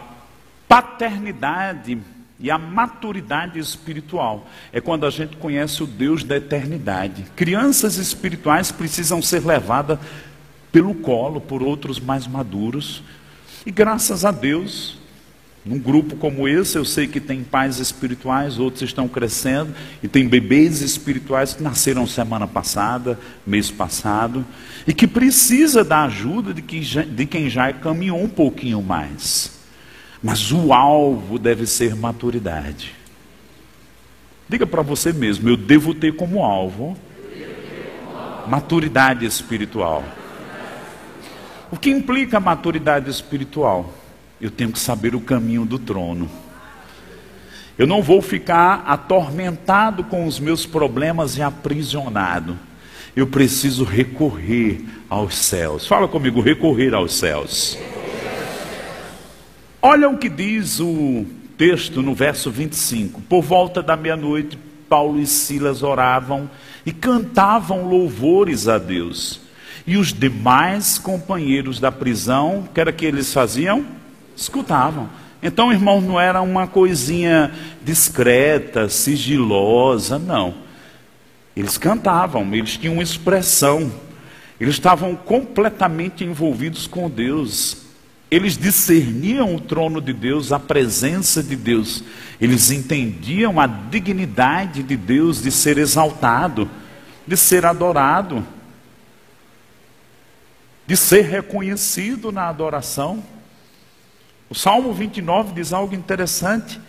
paternidade 0.67 1.99
e 2.41 2.49
a 2.49 2.57
maturidade 2.57 3.59
espiritual 3.59 4.47
é 4.73 4.81
quando 4.81 5.05
a 5.05 5.09
gente 5.09 5.37
conhece 5.37 5.83
o 5.83 5.87
Deus 5.87 6.23
da 6.23 6.37
eternidade. 6.37 7.25
Crianças 7.35 7.97
espirituais 7.97 8.71
precisam 8.71 9.21
ser 9.21 9.45
levadas 9.45 9.99
pelo 10.71 10.95
colo 10.95 11.39
por 11.39 11.61
outros 11.61 11.99
mais 11.99 12.25
maduros. 12.25 13.03
E 13.65 13.71
graças 13.71 14.25
a 14.25 14.31
Deus, 14.31 14.97
num 15.63 15.77
grupo 15.77 16.15
como 16.15 16.47
esse, 16.47 16.75
eu 16.75 16.83
sei 16.83 17.05
que 17.05 17.19
tem 17.19 17.43
pais 17.43 17.77
espirituais, 17.77 18.57
outros 18.57 18.81
estão 18.81 19.07
crescendo, 19.07 19.75
e 20.01 20.07
tem 20.07 20.27
bebês 20.27 20.81
espirituais 20.81 21.53
que 21.53 21.61
nasceram 21.61 22.07
semana 22.07 22.47
passada, 22.47 23.19
mês 23.45 23.69
passado, 23.69 24.43
e 24.87 24.93
que 24.93 25.07
precisa 25.07 25.83
da 25.83 26.05
ajuda 26.05 26.51
de, 26.51 26.63
que 26.63 26.81
já, 26.81 27.03
de 27.03 27.27
quem 27.27 27.47
já 27.47 27.71
caminhou 27.71 28.19
um 28.19 28.29
pouquinho 28.29 28.81
mais. 28.81 29.60
Mas 30.21 30.51
o 30.51 30.71
alvo 30.71 31.39
deve 31.39 31.65
ser 31.65 31.95
maturidade. 31.95 32.93
Diga 34.47 34.67
para 34.67 34.81
você 34.81 35.11
mesmo, 35.13 35.49
eu 35.49 35.57
devo 35.57 35.93
ter 35.93 36.15
como 36.15 36.43
alvo 36.43 36.97
maturidade 38.47 39.25
espiritual. 39.25 40.03
O 41.71 41.77
que 41.77 41.89
implica 41.89 42.39
maturidade 42.39 43.09
espiritual? 43.09 43.93
Eu 44.41 44.51
tenho 44.51 44.71
que 44.71 44.79
saber 44.79 45.15
o 45.15 45.21
caminho 45.21 45.65
do 45.65 45.79
trono. 45.79 46.29
Eu 47.77 47.87
não 47.87 48.03
vou 48.03 48.21
ficar 48.21 48.83
atormentado 48.85 50.03
com 50.03 50.27
os 50.27 50.39
meus 50.39 50.65
problemas 50.65 51.37
e 51.37 51.41
aprisionado. 51.41 52.59
Eu 53.15 53.27
preciso 53.27 53.83
recorrer 53.83 54.83
aos 55.09 55.35
céus. 55.35 55.87
Fala 55.87 56.07
comigo, 56.07 56.41
recorrer 56.41 56.93
aos 56.93 57.13
céus. 57.13 57.77
Olha 59.83 60.07
o 60.07 60.15
que 60.15 60.29
diz 60.29 60.79
o 60.79 61.25
texto 61.57 62.03
no 62.03 62.13
verso 62.13 62.51
25. 62.51 63.19
Por 63.21 63.41
volta 63.41 63.81
da 63.81 63.97
meia-noite, 63.97 64.55
Paulo 64.87 65.19
e 65.19 65.25
Silas 65.25 65.81
oravam 65.81 66.47
e 66.85 66.91
cantavam 66.91 67.89
louvores 67.89 68.67
a 68.67 68.77
Deus. 68.77 69.41
E 69.87 69.97
os 69.97 70.13
demais 70.13 70.99
companheiros 70.99 71.79
da 71.79 71.91
prisão, 71.91 72.69
que 72.71 72.79
era 72.79 72.93
que 72.93 73.03
eles 73.03 73.33
faziam? 73.33 73.83
Escutavam. 74.35 75.09
Então, 75.41 75.71
irmão, 75.71 75.99
não 75.99 76.21
era 76.21 76.43
uma 76.43 76.67
coisinha 76.67 77.51
discreta, 77.83 78.87
sigilosa, 78.87 80.19
não. 80.19 80.53
Eles 81.55 81.79
cantavam, 81.79 82.53
eles 82.53 82.77
tinham 82.77 83.01
expressão, 83.01 83.91
eles 84.59 84.75
estavam 84.75 85.15
completamente 85.15 86.23
envolvidos 86.23 86.85
com 86.85 87.09
Deus. 87.09 87.80
Eles 88.31 88.57
discerniam 88.57 89.53
o 89.53 89.59
trono 89.59 89.99
de 89.99 90.13
Deus, 90.13 90.53
a 90.53 90.59
presença 90.59 91.43
de 91.43 91.53
Deus. 91.53 92.01
Eles 92.39 92.71
entendiam 92.71 93.59
a 93.59 93.67
dignidade 93.67 94.81
de 94.83 94.95
Deus 94.95 95.43
de 95.43 95.51
ser 95.51 95.77
exaltado, 95.77 96.69
de 97.27 97.35
ser 97.35 97.65
adorado, 97.65 98.47
de 100.87 100.95
ser 100.95 101.23
reconhecido 101.23 102.31
na 102.31 102.47
adoração. 102.47 103.21
O 104.49 104.55
Salmo 104.55 104.93
29 104.93 105.53
diz 105.53 105.73
algo 105.73 105.93
interessante, 105.93 106.79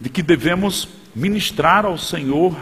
de 0.00 0.08
que 0.08 0.22
devemos 0.22 0.88
ministrar 1.12 1.84
ao 1.84 1.98
Senhor, 1.98 2.56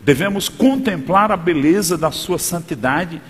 devemos 0.00 0.48
contemplar 0.48 1.32
a 1.32 1.36
beleza 1.36 1.98
da 1.98 2.12
sua 2.12 2.38
santidade 2.38 3.20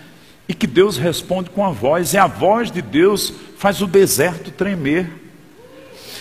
e 0.49 0.55
que 0.55 0.67
Deus 0.67 0.97
responde 0.97 1.51
com 1.51 1.65
a 1.65 1.71
voz, 1.71 2.13
e 2.13 2.19
a 2.19 2.27
voz 2.27 2.71
de 2.71 2.81
Deus 2.81 3.33
faz 3.59 3.81
o 3.81 3.87
deserto 3.87 4.51
tremer. 4.51 5.11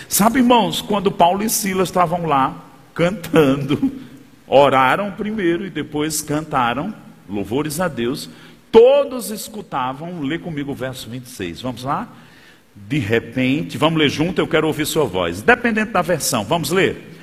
Sabe, 0.07 0.39
irmãos, 0.39 0.81
quando 0.81 1.11
Paulo 1.11 1.43
e 1.43 1.49
Silas 1.49 1.89
estavam 1.89 2.25
lá 2.25 2.63
cantando, 2.93 3.91
oraram 4.47 5.11
primeiro 5.11 5.65
e 5.65 5.69
depois 5.69 6.21
cantaram 6.21 6.93
louvores 7.27 7.79
a 7.79 7.87
Deus, 7.87 8.29
todos 8.71 9.31
escutavam, 9.31 10.21
lê 10.21 10.37
comigo 10.37 10.71
o 10.71 10.75
verso 10.75 11.09
26, 11.09 11.61
vamos 11.61 11.83
lá? 11.83 12.07
De 12.75 12.99
repente, 12.99 13.77
vamos 13.77 13.99
ler 13.99 14.09
junto, 14.09 14.39
eu 14.39 14.47
quero 14.47 14.67
ouvir 14.67 14.85
sua 14.85 15.05
voz, 15.05 15.41
dependendo 15.41 15.91
da 15.91 16.01
versão, 16.01 16.43
vamos 16.43 16.71
ler? 16.71 17.14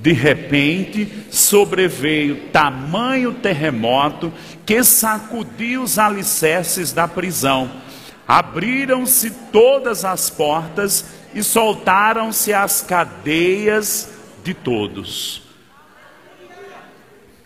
De 0.00 0.12
repente 0.12 1.08
sobreveio 1.30 2.36
tamanho 2.52 3.34
terremoto 3.34 4.32
que 4.64 4.82
sacudiu 4.84 5.82
os 5.82 5.98
alicerces 5.98 6.92
da 6.92 7.08
prisão. 7.08 7.70
Abriram-se 8.26 9.30
todas 9.50 10.04
as 10.04 10.30
portas 10.30 11.04
e 11.34 11.42
soltaram-se 11.42 12.52
as 12.52 12.82
cadeias 12.82 14.12
de 14.44 14.54
todos. 14.54 15.42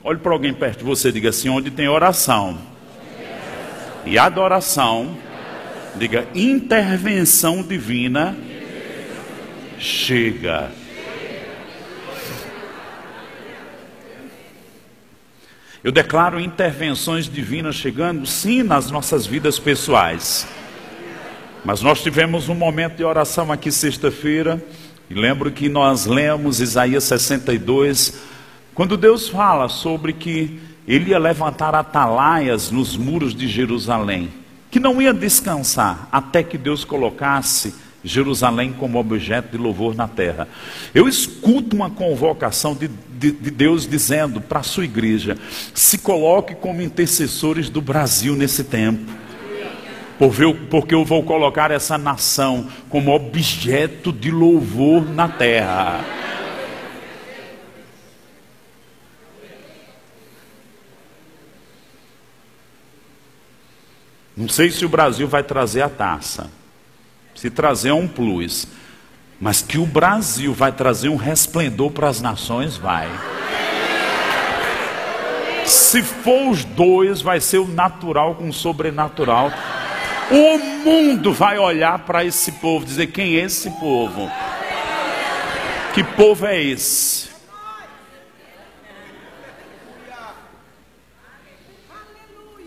Olhe 0.05 0.19
para 0.19 0.33
alguém 0.33 0.53
perto 0.53 0.81
de 0.81 0.85
você 0.85 1.09
e 1.09 1.13
diga 1.13 1.31
assim: 1.31 1.49
onde 1.49 1.71
tem 1.71 1.89
oração 1.89 2.59
e 4.05 4.19
adoração, 4.19 5.17
diga 5.95 6.27
intervenção 6.35 7.63
divina, 7.63 8.37
chega. 9.79 10.82
Eu 15.85 15.91
declaro 15.91 16.39
intervenções 16.39 17.29
divinas 17.29 17.75
chegando, 17.75 18.25
sim, 18.25 18.63
nas 18.63 18.89
nossas 18.89 19.27
vidas 19.27 19.59
pessoais. 19.59 20.47
Mas 21.65 21.83
nós 21.83 22.01
tivemos 22.01 22.49
um 22.49 22.55
momento 22.55 22.99
de 22.99 23.05
oração 23.05 23.51
aqui 23.51 23.73
sexta-feira, 23.73 24.65
e 25.11 25.15
lembro 25.15 25.51
que 25.51 25.69
nós 25.69 26.07
lemos 26.07 26.61
Isaías 26.61 27.03
62, 27.03 28.23
quando 28.73 28.97
Deus 28.97 29.29
fala 29.29 29.69
sobre 29.69 30.13
que 30.13 30.61
ele 30.87 31.11
ia 31.11 31.19
levantar 31.19 31.75
atalaias 31.75 32.71
nos 32.71 32.97
muros 32.97 33.35
de 33.35 33.49
Jerusalém, 33.49 34.31
que 34.71 34.79
não 34.79 35.03
ia 35.03 35.13
descansar 35.13 36.09
até 36.13 36.45
que 36.45 36.57
Deus 36.57 36.85
colocasse 36.85 37.75
Jerusalém 38.05 38.73
como 38.73 38.99
objeto 38.99 39.53
de 39.53 39.59
louvor 39.59 39.95
na 39.95 40.09
terra. 40.09 40.49
Eu 40.95 41.09
escuto 41.09 41.77
uma 41.77 41.91
convocação 41.91 42.75
de, 42.75 42.89
de, 42.89 43.31
de 43.31 43.51
Deus 43.51 43.87
dizendo 43.87 44.41
para 44.41 44.61
a 44.61 44.65
sua 44.65 44.85
igreja: 44.85 45.37
se 45.73 45.99
coloque 45.99 46.55
como 46.55 46.83
intercessores 46.83 47.69
do 47.69 47.81
Brasil 47.81 48.35
nesse 48.35 48.65
tempo. 48.65 49.11
Porque 50.71 50.95
eu 50.95 51.05
vou 51.05 51.25
colocar 51.25 51.73
essa 51.73 51.99
nação 51.99 52.69
como 52.89 53.13
objeto 53.13 54.13
de 54.13 54.31
louvor 54.31 55.05
na 55.09 55.29
terra. 55.29 56.01
Não 64.37 64.49
sei 64.49 64.71
se 64.71 64.85
o 64.85 64.89
Brasil 64.89 65.27
vai 65.27 65.43
trazer 65.43 65.83
a 65.83 65.89
taça 65.89 66.62
se 67.43 67.51
trazer 67.51 67.91
um 67.91 68.07
plus, 68.07 68.69
mas 69.41 69.61
que 69.61 69.77
o 69.77 69.85
Brasil 69.85 70.55
vai 70.55 70.71
trazer 70.71 71.09
um 71.09 71.17
resplendor 71.17 71.91
para 71.91 72.07
as 72.09 72.21
nações, 72.21 72.77
vai. 72.77 73.11
Se 75.67 76.05
for 76.05 76.51
os 76.51 76.65
dois, 76.65 77.21
vai 77.21 77.41
ser 77.41 77.59
o 77.59 77.67
natural 77.67 78.37
com 78.37 78.49
o 78.49 78.53
sobrenatural. 78.53 79.51
O 80.31 80.59
mundo 80.85 81.33
vai 81.33 81.59
olhar 81.59 81.99
para 82.05 82.25
esse 82.25 82.53
povo, 82.53 82.87
dizer: 82.87 83.09
quem 83.09 83.35
é 83.35 83.41
esse 83.41 83.69
povo? 83.73 84.31
Que 85.95 86.05
povo 86.05 86.47
é 86.47 86.63
esse? 86.63 87.29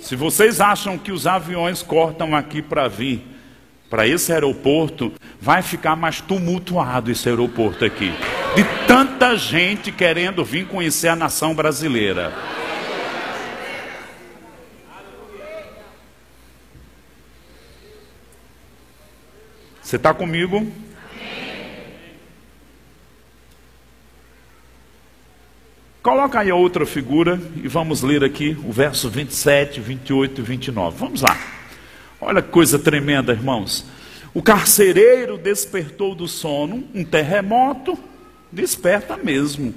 Se 0.01 0.17
vocês 0.17 0.59
acham 0.59 0.97
que 0.97 1.13
os 1.13 1.25
aviões 1.25 1.81
cortam 1.81 2.35
aqui 2.35 2.61
para 2.61 2.89
vir, 2.89 3.34
para 3.89 4.07
esse 4.07 4.31
aeroporto, 4.33 5.13
vai 5.39 5.61
ficar 5.61 5.95
mais 5.95 6.21
tumultuado 6.21 7.11
esse 7.11 7.29
aeroporto 7.29 7.85
aqui. 7.85 8.11
De 8.55 8.63
tanta 8.87 9.35
gente 9.35 9.91
querendo 9.91 10.43
vir 10.43 10.67
conhecer 10.67 11.07
a 11.07 11.15
nação 11.15 11.53
brasileira. 11.53 12.33
Você 19.81 19.97
está 19.97 20.13
comigo? 20.13 20.71
Coloca 26.01 26.39
aí 26.39 26.49
a 26.49 26.55
outra 26.55 26.85
figura 26.85 27.39
e 27.55 27.67
vamos 27.67 28.01
ler 28.01 28.23
aqui 28.23 28.57
o 28.63 28.71
verso 28.71 29.09
27, 29.09 29.79
28 29.79 30.41
e 30.41 30.43
29. 30.43 30.97
Vamos 30.97 31.21
lá. 31.21 31.54
Olha 32.27 32.41
que 32.41 32.49
coisa 32.49 32.79
tremenda, 32.79 33.33
irmãos. 33.33 33.85
O 34.33 34.41
carcereiro 34.41 35.37
despertou 35.37 36.15
do 36.15 36.27
sono, 36.27 36.83
um 36.91 37.05
terremoto, 37.05 37.95
desperta 38.51 39.15
mesmo. 39.15 39.75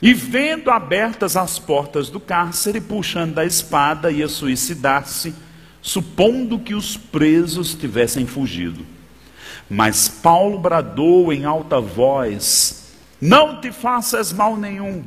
E 0.00 0.14
vendo 0.14 0.70
abertas 0.70 1.36
as 1.36 1.58
portas 1.58 2.08
do 2.08 2.20
cárcere, 2.20 2.80
puxando 2.80 3.36
a 3.40 3.44
espada, 3.44 4.12
ia 4.12 4.28
suicidar-se, 4.28 5.34
supondo 5.80 6.60
que 6.60 6.76
os 6.76 6.96
presos 6.96 7.74
tivessem 7.74 8.24
fugido. 8.24 8.86
Mas 9.68 10.08
Paulo 10.08 10.60
bradou 10.60 11.32
em 11.32 11.44
alta 11.44 11.80
voz: 11.80 12.94
Não 13.20 13.60
te 13.60 13.72
faças 13.72 14.32
mal 14.32 14.56
nenhum 14.56 15.02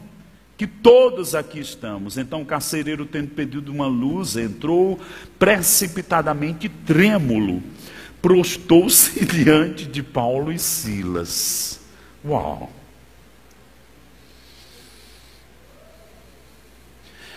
que 0.57 0.65
todos 0.65 1.35
aqui 1.35 1.59
estamos. 1.59 2.17
Então 2.17 2.41
o 2.41 2.45
carcereiro, 2.45 3.05
tendo 3.05 3.29
pedido 3.29 3.71
uma 3.71 3.87
luz, 3.87 4.37
entrou 4.37 4.99
precipitadamente 5.37 6.69
trêmulo, 6.69 7.61
prostou-se 8.21 9.23
diante 9.25 9.85
de 9.85 10.01
Paulo 10.01 10.51
e 10.51 10.59
Silas. 10.59 11.81
Uau! 12.23 12.71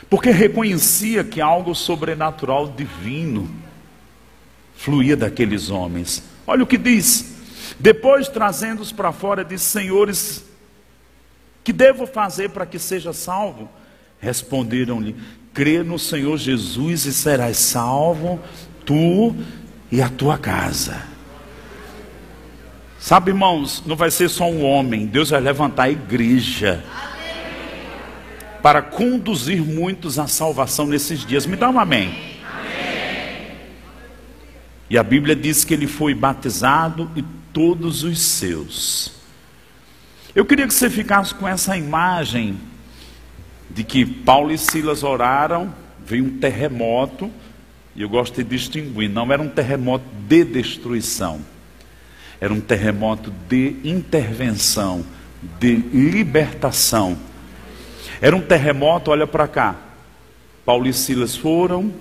Porque 0.09 0.31
reconhecia 0.31 1.23
que 1.23 1.41
algo 1.41 1.75
sobrenatural 1.75 2.69
divino 2.69 3.49
fluía 4.75 5.17
daqueles 5.17 5.69
homens. 5.69 6.23
Olha 6.47 6.63
o 6.63 6.67
que 6.67 6.79
diz. 6.79 7.37
Depois, 7.79 8.29
trazendo-os 8.29 8.91
para 8.91 9.13
fora, 9.13 9.45
disse: 9.45 9.67
Senhores, 9.67 10.48
que 11.69 11.73
devo 11.75 12.07
fazer 12.07 12.49
para 12.49 12.65
que 12.65 12.79
seja 12.79 13.13
salvo? 13.13 13.69
Responderam-lhe: 14.19 15.15
Crê 15.53 15.83
no 15.83 15.99
Senhor 15.99 16.39
Jesus 16.39 17.05
e 17.05 17.13
serás 17.13 17.59
salvo, 17.59 18.41
tu 18.87 19.37
e 19.93 20.01
a 20.01 20.09
tua 20.09 20.39
casa. 20.39 21.03
Sabe, 22.99 23.33
irmãos, 23.33 23.83
não 23.85 23.97
vai 23.97 24.11
ser 24.11 24.31
só 24.31 24.49
um 24.49 24.65
homem, 24.65 25.05
Deus 25.05 25.29
vai 25.29 25.43
levantar 25.43 25.83
a 25.83 25.91
igreja 25.91 26.83
para 28.63 28.81
conduzir 28.81 29.61
muitos 29.61 30.19
à 30.19 30.27
salvação 30.27 30.87
nesses 30.87 31.21
dias. 31.21 31.45
Me 31.45 31.55
dá 31.55 31.69
um 31.69 31.79
amém. 31.79 32.09
amém. 32.51 33.51
E 34.89 34.97
a 34.97 35.03
Bíblia 35.03 35.37
diz 35.37 35.67
que 35.67 35.75
ele 35.75 35.87
foi 35.87 36.15
batizado 36.15 37.11
e 37.15 37.23
todos 37.53 38.05
os 38.05 38.19
seus. 38.19 39.18
Eu 40.39 40.45
queria 40.45 40.69
que 40.69 40.73
você 40.73 40.89
ficasse 40.89 41.35
com 41.35 41.49
essa 41.49 41.77
imagem 41.77 42.61
de 43.69 43.83
que 43.83 44.07
Paulo 44.07 44.53
e 44.53 44.57
Silas 44.57 45.03
oraram, 45.03 45.75
veio 45.99 46.27
um 46.27 46.39
terremoto, 46.39 47.29
e 47.97 48.03
eu 48.03 48.09
gosto 48.09 48.37
de 48.37 48.45
distinguir, 48.49 49.11
não 49.11 49.33
era 49.33 49.43
um 49.43 49.49
terremoto 49.49 50.05
de 50.29 50.45
destruição, 50.45 51.41
era 52.41 52.55
um 52.55 52.61
terremoto 52.61 53.33
de 53.49 53.79
intervenção, 53.83 55.05
de 55.59 55.75
libertação. 55.75 57.19
Era 58.21 58.37
um 58.37 58.41
terremoto, 58.41 59.11
olha 59.11 59.27
para 59.27 59.49
cá. 59.49 59.75
Paulo 60.65 60.87
e 60.87 60.93
Silas 60.93 61.35
foram, 61.35 61.93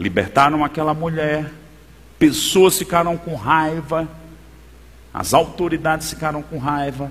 libertaram 0.00 0.64
aquela 0.64 0.94
mulher, 0.94 1.48
pessoas 2.18 2.76
ficaram 2.76 3.16
com 3.16 3.36
raiva, 3.36 4.08
as 5.12 5.34
autoridades 5.34 6.10
ficaram 6.10 6.42
com 6.42 6.58
raiva, 6.58 7.10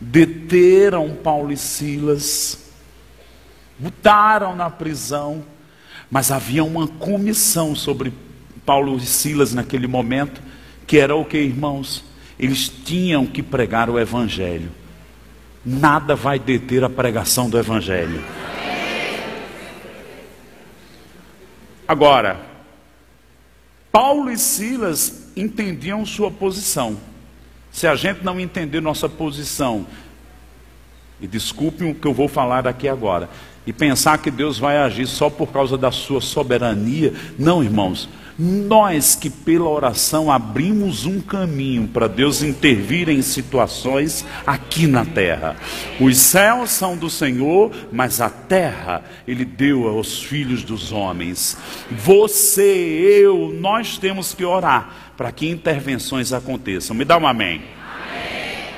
deteram 0.00 1.14
Paulo 1.14 1.50
e 1.50 1.56
Silas, 1.56 2.70
botaram 3.78 4.54
na 4.54 4.68
prisão, 4.68 5.42
mas 6.10 6.30
havia 6.30 6.62
uma 6.62 6.86
comissão 6.86 7.74
sobre 7.74 8.12
Paulo 8.64 8.96
e 8.96 9.06
Silas 9.06 9.54
naquele 9.54 9.86
momento, 9.86 10.42
que 10.86 10.98
era 10.98 11.14
o 11.14 11.24
que, 11.24 11.38
irmãos? 11.38 12.04
Eles 12.38 12.68
tinham 12.68 13.26
que 13.26 13.42
pregar 13.42 13.90
o 13.90 13.98
Evangelho. 13.98 14.70
Nada 15.64 16.14
vai 16.14 16.38
deter 16.38 16.84
a 16.84 16.88
pregação 16.88 17.50
do 17.50 17.58
Evangelho. 17.58 18.22
Agora, 21.86 22.40
Paulo 23.90 24.30
e 24.30 24.38
Silas 24.38 25.30
entendiam 25.34 26.04
sua 26.04 26.30
posição. 26.30 26.98
Se 27.70 27.86
a 27.86 27.94
gente 27.94 28.24
não 28.24 28.40
entender 28.40 28.80
nossa 28.80 29.08
posição, 29.08 29.86
e 31.20 31.26
desculpem 31.26 31.90
o 31.90 31.94
que 31.94 32.06
eu 32.06 32.14
vou 32.14 32.28
falar 32.28 32.66
aqui 32.66 32.88
agora, 32.88 33.28
e 33.66 33.72
pensar 33.72 34.16
que 34.18 34.30
Deus 34.30 34.58
vai 34.58 34.78
agir 34.78 35.06
só 35.06 35.28
por 35.28 35.48
causa 35.48 35.76
da 35.76 35.90
sua 35.90 36.20
soberania. 36.20 37.12
Não, 37.38 37.62
irmãos. 37.62 38.08
Nós 38.38 39.16
que 39.16 39.28
pela 39.28 39.68
oração 39.68 40.30
abrimos 40.30 41.04
um 41.04 41.20
caminho 41.20 41.88
para 41.88 42.06
Deus 42.06 42.40
intervir 42.40 43.08
em 43.08 43.20
situações 43.20 44.24
aqui 44.46 44.86
na 44.86 45.04
terra. 45.04 45.56
Os 46.00 46.16
céus 46.16 46.70
são 46.70 46.96
do 46.96 47.10
Senhor, 47.10 47.72
mas 47.90 48.20
a 48.20 48.30
terra 48.30 49.02
Ele 49.26 49.44
deu 49.44 49.88
aos 49.88 50.22
filhos 50.22 50.62
dos 50.62 50.92
homens. 50.92 51.56
Você, 51.90 52.62
eu, 52.62 53.52
nós 53.60 53.98
temos 53.98 54.32
que 54.32 54.44
orar 54.44 55.07
para 55.18 55.32
que 55.32 55.48
intervenções 55.48 56.32
aconteçam. 56.32 56.94
Me 56.94 57.04
dá 57.04 57.18
um 57.18 57.26
amém. 57.26 57.56
amém. 57.56 58.68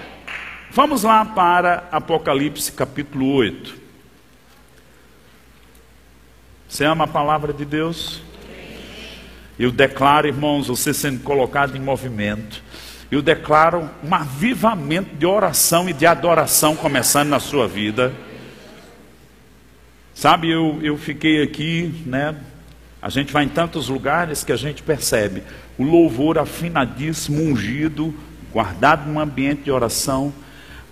Vamos 0.70 1.02
lá 1.02 1.22
para 1.22 1.86
Apocalipse 1.92 2.72
capítulo 2.72 3.30
8. 3.34 3.78
Você 6.66 6.86
ama 6.86 7.04
a 7.04 7.06
palavra 7.06 7.52
de 7.52 7.66
Deus? 7.66 8.22
Eu 9.58 9.70
declaro, 9.70 10.28
irmãos, 10.28 10.68
você 10.68 10.94
sendo 10.94 11.20
colocado 11.22 11.76
em 11.76 11.80
movimento. 11.80 12.64
Eu 13.10 13.20
declaro 13.20 13.90
um 14.02 14.14
avivamento 14.14 15.14
de 15.14 15.26
oração 15.26 15.90
e 15.90 15.92
de 15.92 16.06
adoração 16.06 16.74
começando 16.74 17.28
na 17.28 17.38
sua 17.38 17.68
vida. 17.68 18.14
Sabe, 20.14 20.48
eu, 20.48 20.78
eu 20.82 20.96
fiquei 20.96 21.42
aqui, 21.42 22.02
né? 22.06 22.34
A 23.02 23.08
gente 23.08 23.32
vai 23.32 23.44
em 23.44 23.48
tantos 23.48 23.88
lugares 23.88 24.44
que 24.44 24.52
a 24.52 24.56
gente 24.56 24.82
percebe 24.82 25.42
o 25.78 25.84
louvor 25.84 26.38
afinadíssimo, 26.38 27.42
ungido, 27.42 28.14
guardado 28.52 29.10
num 29.10 29.18
ambiente 29.18 29.62
de 29.62 29.70
oração, 29.70 30.32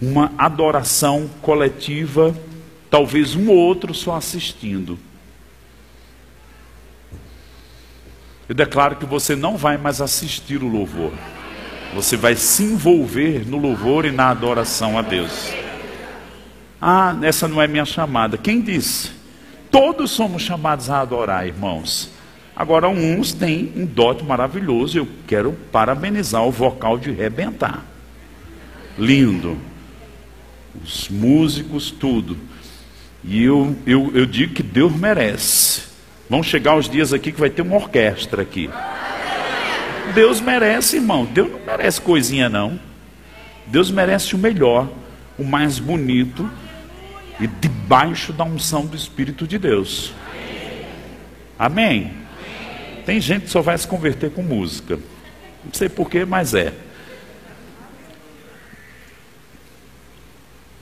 uma 0.01 0.33
adoração 0.39 1.29
coletiva, 1.43 2.35
talvez 2.91 3.35
um 3.35 3.49
ou 3.49 3.57
outro 3.57 3.93
só 3.93 4.15
assistindo. 4.15 4.99
Eu 8.49 8.55
declaro 8.55 8.97
que 8.97 9.05
você 9.05 9.37
não 9.37 9.59
vai 9.59 9.77
mais 9.77 10.01
assistir 10.01 10.63
o 10.63 10.69
louvor. 10.69 11.13
Você 11.95 12.17
vai 12.17 12.35
se 12.35 12.63
envolver 12.63 13.47
no 13.47 13.59
louvor 13.59 14.07
e 14.07 14.11
na 14.11 14.31
adoração 14.31 14.99
a 14.99 15.03
Deus. 15.03 15.53
Ah, 16.81 17.15
essa 17.23 17.47
não 17.47 17.61
é 17.61 17.67
minha 17.67 17.85
chamada. 17.85 18.39
Quem 18.39 18.63
disse? 18.63 19.18
Todos 19.71 20.11
somos 20.11 20.43
chamados 20.43 20.89
a 20.91 21.01
adorar, 21.01 21.47
irmãos. 21.47 22.11
Agora, 22.57 22.89
uns 22.89 23.33
têm 23.33 23.73
um 23.77 23.87
dote 23.87 24.25
maravilhoso. 24.25 24.99
Eu 24.99 25.09
quero 25.27 25.53
parabenizar 25.71 26.45
o 26.45 26.51
vocal 26.51 26.99
de 26.99 27.11
rebentar. 27.11 27.85
Lindo. 28.99 29.57
Os 30.83 31.09
músicos, 31.09 31.91
tudo. 31.91 32.37
E 33.23 33.43
eu, 33.45 33.77
eu, 33.87 34.11
eu 34.15 34.27
digo 34.27 34.55
que 34.55 34.63
Deus 34.63 34.93
merece. 34.93 35.83
Vão 36.29 36.43
chegar 36.43 36.77
os 36.77 36.89
dias 36.89 37.13
aqui 37.13 37.33
que 37.33 37.41
vai 37.41 37.51
ter 37.51 37.63
uma 37.63 37.77
orquestra 37.77 38.43
aqui. 38.43 38.69
Deus 40.15 40.41
merece, 40.41 40.97
irmão. 40.97 41.25
Deus 41.25 41.51
não 41.51 41.61
merece 41.67 42.01
coisinha, 42.01 42.49
não. 42.49 42.79
Deus 43.67 43.91
merece 43.91 44.35
o 44.35 44.39
melhor, 44.39 44.89
o 45.39 45.45
mais 45.45 45.79
bonito 45.79 46.49
e 47.41 47.47
debaixo 47.47 48.33
da 48.33 48.45
unção 48.45 48.87
do 48.87 48.97
Espírito 48.97 49.47
de 49.47 49.59
Deus. 49.59 50.13
Amém? 51.59 52.13
Tem 53.05 53.21
gente 53.21 53.45
que 53.45 53.51
só 53.51 53.63
vai 53.63 53.77
se 53.77 53.87
converter 53.87 54.31
com 54.31 54.43
música. 54.43 54.99
Não 55.65 55.73
sei 55.73 55.89
porquê, 55.89 56.25
mas 56.25 56.55
é. 56.55 56.75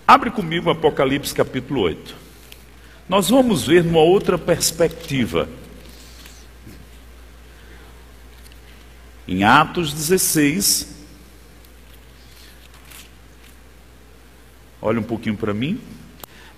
Abre 0.06 0.30
comigo 0.30 0.70
Apocalipse 0.70 1.34
capítulo 1.34 1.80
8 1.80 2.26
nós 3.08 3.30
vamos 3.30 3.66
ver 3.66 3.84
numa 3.84 4.00
outra 4.00 4.36
perspectiva. 4.36 5.48
Em 9.28 9.44
Atos 9.44 9.92
16, 9.92 10.94
olha 14.80 14.98
um 15.00 15.04
pouquinho 15.04 15.36
para 15.36 15.54
mim. 15.54 15.80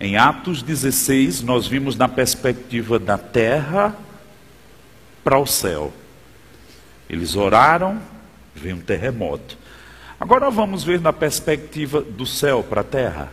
Em 0.01 0.17
Atos 0.17 0.63
16, 0.63 1.43
nós 1.43 1.67
vimos 1.67 1.97
na 1.97 2.07
perspectiva 2.07 3.01
da 3.01 3.19
terra 3.19 3.97
para 5.25 5.37
o 5.37 5.47
céu. 5.47 5.93
Eles 7.11 7.35
oraram, 7.35 8.01
veio 8.55 8.77
um 8.77 8.81
terremoto. 8.81 9.59
Agora 10.21 10.51
vamos 10.51 10.85
ver 10.85 11.01
na 11.01 11.13
perspectiva 11.13 12.01
do 12.01 12.25
céu 12.25 12.63
para 12.63 12.83
a 12.83 12.85
terra. 12.85 13.33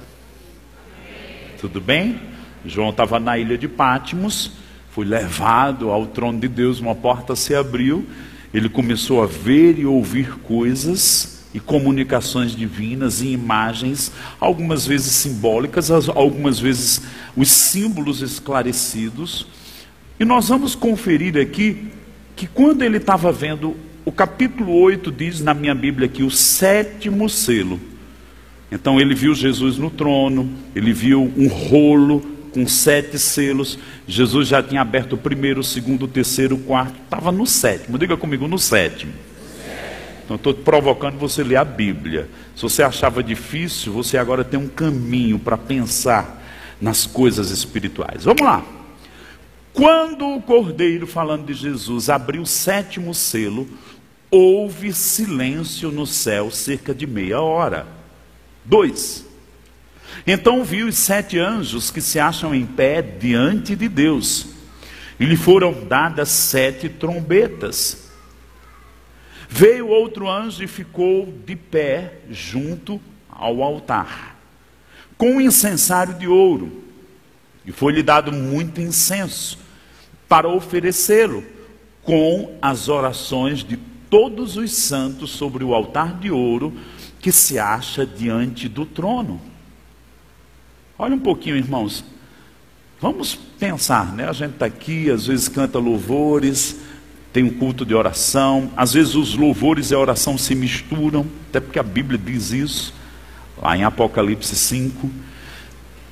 Tudo 1.62 1.80
bem? 1.80 2.19
João 2.65 2.89
estava 2.89 3.19
na 3.19 3.38
ilha 3.38 3.60
de 3.60 3.67
Pátimos, 3.67 4.54
foi 4.89 5.06
levado 5.06 5.91
ao 5.91 6.08
trono 6.08 6.39
de 6.39 6.47
Deus, 6.47 6.80
uma 6.80 6.95
porta 6.95 7.36
se 7.36 7.54
abriu, 7.54 8.08
ele 8.51 8.69
começou 8.69 9.21
a 9.21 9.28
ver 9.28 9.78
e 9.78 9.86
ouvir 9.86 10.32
coisas 10.39 11.34
e 11.55 11.59
comunicações 11.61 12.51
divinas 12.51 13.21
e 13.21 13.27
imagens, 13.27 14.11
algumas 14.41 14.85
vezes 14.85 15.13
simbólicas, 15.13 15.89
algumas 15.89 16.59
vezes 16.59 17.01
os 17.33 17.49
símbolos 17.49 18.21
esclarecidos. 18.21 19.47
E 20.19 20.25
nós 20.25 20.49
vamos 20.49 20.75
conferir 20.75 21.37
aqui 21.37 21.87
que 22.35 22.45
quando 22.45 22.81
ele 22.81 22.97
estava 22.97 23.31
vendo, 23.31 23.73
o 24.03 24.11
capítulo 24.11 24.73
8 24.73 25.09
diz 25.09 25.39
na 25.39 25.53
minha 25.53 25.73
Bíblia 25.73 26.07
aqui, 26.07 26.23
o 26.23 26.30
sétimo 26.30 27.30
selo. 27.30 27.80
Então 28.69 28.99
ele 28.99 29.15
viu 29.15 29.34
Jesus 29.34 29.77
no 29.77 29.89
trono, 29.89 30.51
ele 30.75 30.91
viu 30.91 31.32
um 31.38 31.47
rolo 31.47 32.19
com 32.51 32.67
sete 32.67 33.17
selos. 33.17 33.80
Jesus 34.05 34.49
já 34.49 34.61
tinha 34.61 34.82
aberto 34.82 35.13
o 35.13 35.17
primeiro, 35.17 35.61
o 35.61 35.63
segundo, 35.63 36.03
o 36.03 36.07
terceiro, 36.09 36.55
o 36.55 36.59
quarto. 36.59 36.99
Estava 37.01 37.32
no 37.32 37.47
sétimo. 37.47 37.97
Diga 37.97 38.17
comigo, 38.17 38.45
no 38.45 38.59
sétimo. 38.59 39.13
Então 40.26 40.36
estou 40.36 40.53
provocando 40.53 41.17
você 41.17 41.43
ler 41.43 41.57
a 41.57 41.63
Bíblia. 41.63 42.28
Se 42.55 42.63
você 42.63 42.82
achava 42.82 43.23
difícil, 43.23 43.93
você 43.93 44.17
agora 44.17 44.43
tem 44.43 44.59
um 44.59 44.67
caminho 44.67 45.38
para 45.38 45.55
pensar 45.55 46.43
nas 46.82 47.05
coisas 47.05 47.51
espirituais. 47.51 48.23
Vamos 48.23 48.41
lá. 48.41 48.65
Quando 49.71 50.28
o 50.28 50.41
cordeiro, 50.41 51.05
falando 51.05 51.45
de 51.45 51.53
Jesus, 51.53 52.09
abriu 52.09 52.41
o 52.41 52.45
sétimo 52.45 53.13
selo, 53.13 53.67
houve 54.32 54.91
silêncio 54.93 55.91
no 55.91 56.07
céu 56.07 56.49
cerca 56.49 56.93
de 56.93 57.05
meia 57.05 57.39
hora. 57.39 57.86
Dois. 58.63 59.26
Então 60.26 60.63
viu 60.63 60.88
os 60.88 60.95
sete 60.95 61.38
anjos 61.38 61.91
que 61.91 62.01
se 62.01 62.19
acham 62.19 62.55
em 62.55 62.65
pé 62.65 63.01
diante 63.01 63.76
de 63.76 63.88
Deus, 63.88 64.47
e 65.19 65.26
lhe 65.26 65.38
foram 65.38 65.86
dadas 65.86 66.30
sete 66.30 66.89
trombetas. 66.89 68.05
Veio 69.47 69.87
outro 69.87 70.29
anjo 70.29 70.63
e 70.63 70.67
ficou 70.67 71.33
de 71.45 71.55
pé 71.55 72.19
junto 72.29 72.99
ao 73.29 73.61
altar, 73.61 74.37
com 75.17 75.35
um 75.35 75.41
incensário 75.41 76.13
de 76.15 76.27
ouro, 76.27 76.83
e 77.65 77.71
foi-lhe 77.71 78.01
dado 78.01 78.31
muito 78.31 78.81
incenso 78.81 79.57
para 80.27 80.47
oferecê-lo 80.47 81.43
com 82.03 82.57
as 82.61 82.87
orações 82.87 83.63
de 83.63 83.77
todos 84.09 84.55
os 84.57 84.71
santos 84.71 85.31
sobre 85.31 85.63
o 85.63 85.73
altar 85.73 86.19
de 86.19 86.31
ouro 86.31 86.73
que 87.19 87.31
se 87.31 87.57
acha 87.57 88.05
diante 88.05 88.69
do 88.69 88.85
trono. 88.85 89.41
Olha 90.97 91.15
um 91.15 91.19
pouquinho, 91.19 91.57
irmãos. 91.57 92.05
Vamos 93.01 93.35
pensar, 93.35 94.13
né? 94.13 94.29
A 94.29 94.33
gente 94.33 94.53
está 94.53 94.65
aqui, 94.65 95.09
às 95.09 95.27
vezes 95.27 95.47
canta 95.47 95.79
louvores, 95.79 96.79
tem 97.36 97.43
um 97.43 97.49
culto 97.49 97.86
de 97.86 97.93
oração, 97.93 98.71
às 98.77 98.93
vezes 98.93 99.13
os 99.13 99.36
louvores 99.36 99.91
e 99.91 99.93
a 99.93 99.99
oração 99.99 100.38
se 100.38 100.55
misturam, 100.55 101.25
até 101.49 101.59
porque 101.59 101.77
a 101.77 101.83
Bíblia 101.83 102.17
diz 102.17 102.53
isso, 102.53 102.93
lá 103.61 103.75
em 103.75 103.83
Apocalipse 103.83 104.55
5. 104.55 105.11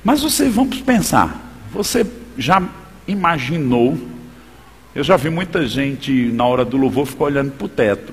Mas 0.04 0.20
você, 0.20 0.50
vamos 0.50 0.82
pensar, 0.82 1.50
você 1.72 2.06
já 2.36 2.62
imaginou? 3.08 3.96
Eu 4.94 5.02
já 5.02 5.16
vi 5.16 5.30
muita 5.30 5.66
gente 5.66 6.12
na 6.30 6.44
hora 6.44 6.62
do 6.62 6.76
louvor 6.76 7.06
ficar 7.06 7.24
olhando 7.24 7.52
para 7.52 7.64
o 7.64 7.68
teto, 7.70 8.12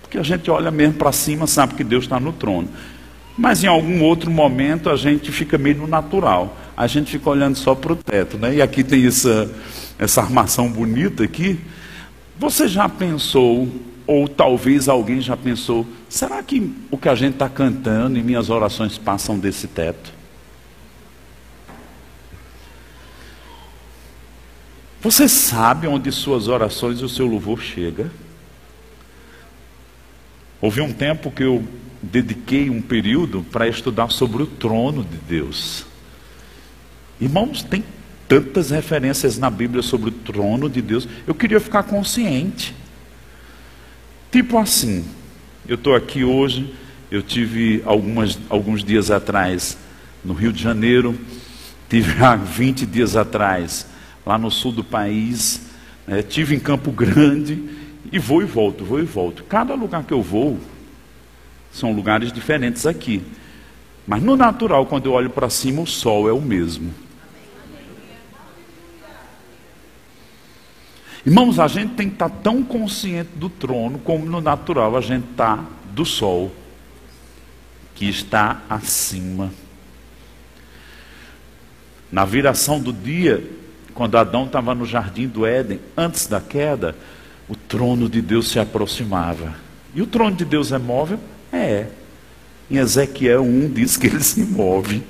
porque 0.00 0.16
a 0.16 0.22
gente 0.22 0.48
olha 0.48 0.70
mesmo 0.70 0.94
para 0.94 1.10
cima, 1.10 1.48
sabe 1.48 1.74
que 1.74 1.82
Deus 1.82 2.04
está 2.04 2.20
no 2.20 2.32
trono. 2.32 2.68
Mas 3.36 3.64
em 3.64 3.66
algum 3.66 4.00
outro 4.04 4.30
momento 4.30 4.88
a 4.88 4.94
gente 4.96 5.32
fica 5.32 5.58
meio 5.58 5.78
no 5.78 5.88
natural. 5.88 6.56
A 6.76 6.86
gente 6.86 7.10
fica 7.10 7.28
olhando 7.28 7.56
só 7.56 7.74
para 7.74 7.94
o 7.94 7.96
teto, 7.96 8.38
né? 8.38 8.54
E 8.54 8.62
aqui 8.62 8.84
tem 8.84 9.04
essa, 9.04 9.50
essa 9.98 10.22
armação 10.22 10.70
bonita 10.70 11.24
aqui. 11.24 11.58
Você 12.38 12.66
já 12.66 12.88
pensou, 12.88 13.68
ou 14.06 14.26
talvez 14.26 14.88
alguém 14.88 15.20
já 15.20 15.36
pensou, 15.36 15.86
será 16.08 16.42
que 16.42 16.72
o 16.90 16.98
que 16.98 17.08
a 17.08 17.14
gente 17.14 17.34
está 17.34 17.48
cantando 17.48 18.18
e 18.18 18.22
minhas 18.22 18.50
orações 18.50 18.98
passam 18.98 19.38
desse 19.38 19.68
teto? 19.68 20.12
Você 25.00 25.28
sabe 25.28 25.86
onde 25.86 26.10
suas 26.10 26.48
orações 26.48 27.00
e 27.00 27.04
o 27.04 27.08
seu 27.08 27.26
louvor 27.26 27.60
chega? 27.60 28.10
Houve 30.60 30.80
um 30.80 30.92
tempo 30.92 31.30
que 31.30 31.42
eu 31.42 31.62
dediquei 32.02 32.70
um 32.70 32.80
período 32.80 33.44
para 33.52 33.68
estudar 33.68 34.10
sobre 34.10 34.42
o 34.42 34.46
trono 34.46 35.04
de 35.04 35.18
Deus. 35.18 35.84
Irmãos, 37.20 37.62
tem 37.62 37.84
tantas 38.28 38.70
referências 38.70 39.38
na 39.38 39.50
Bíblia 39.50 39.82
sobre 39.82 40.08
o 40.08 40.12
trono 40.12 40.68
de 40.68 40.80
Deus. 40.80 41.08
Eu 41.26 41.34
queria 41.34 41.60
ficar 41.60 41.82
consciente. 41.82 42.74
Tipo 44.30 44.58
assim, 44.58 45.04
eu 45.68 45.76
estou 45.76 45.94
aqui 45.94 46.24
hoje, 46.24 46.74
eu 47.10 47.22
tive 47.22 47.82
algumas, 47.86 48.38
alguns 48.48 48.82
dias 48.82 49.10
atrás 49.10 49.78
no 50.24 50.32
Rio 50.32 50.52
de 50.52 50.62
Janeiro, 50.62 51.18
tive 51.88 52.22
há 52.24 52.34
20 52.34 52.86
dias 52.86 53.14
atrás 53.14 53.86
lá 54.26 54.38
no 54.38 54.50
sul 54.50 54.72
do 54.72 54.82
país, 54.82 55.68
né, 56.06 56.22
tive 56.22 56.54
em 56.54 56.58
Campo 56.58 56.90
Grande 56.90 57.62
e 58.10 58.18
vou 58.18 58.42
e 58.42 58.44
volto, 58.44 58.84
vou 58.84 58.98
e 58.98 59.04
volto. 59.04 59.44
Cada 59.44 59.74
lugar 59.74 60.02
que 60.04 60.12
eu 60.12 60.22
vou, 60.22 60.58
são 61.70 61.92
lugares 61.92 62.32
diferentes 62.32 62.86
aqui. 62.86 63.22
Mas 64.06 64.22
no 64.22 64.36
natural, 64.36 64.86
quando 64.86 65.06
eu 65.06 65.12
olho 65.12 65.30
para 65.30 65.50
cima, 65.50 65.82
o 65.82 65.86
sol 65.86 66.28
é 66.28 66.32
o 66.32 66.40
mesmo. 66.40 66.92
Irmãos, 71.26 71.58
a 71.58 71.66
gente 71.66 71.94
tem 71.94 72.08
que 72.08 72.16
estar 72.16 72.28
tão 72.28 72.62
consciente 72.62 73.30
do 73.36 73.48
trono 73.48 73.98
como 73.98 74.26
no 74.26 74.42
natural 74.42 74.94
a 74.94 75.00
gente 75.00 75.24
está 75.30 75.64
do 75.92 76.04
sol, 76.04 76.52
que 77.94 78.06
está 78.06 78.60
acima. 78.68 79.50
Na 82.12 82.26
viração 82.26 82.78
do 82.78 82.92
dia, 82.92 83.42
quando 83.94 84.18
Adão 84.18 84.44
estava 84.44 84.74
no 84.74 84.84
jardim 84.84 85.26
do 85.26 85.46
Éden, 85.46 85.80
antes 85.96 86.26
da 86.26 86.40
queda, 86.40 86.94
o 87.48 87.56
trono 87.56 88.08
de 88.08 88.20
Deus 88.20 88.48
se 88.48 88.58
aproximava. 88.58 89.54
E 89.94 90.02
o 90.02 90.06
trono 90.06 90.36
de 90.36 90.44
Deus 90.44 90.72
é 90.72 90.78
móvel? 90.78 91.18
É. 91.50 91.86
Em 92.70 92.76
Ezequiel 92.76 93.42
1 93.42 93.72
diz 93.72 93.96
que 93.96 94.08
ele 94.08 94.22
se 94.22 94.40
move. 94.40 95.02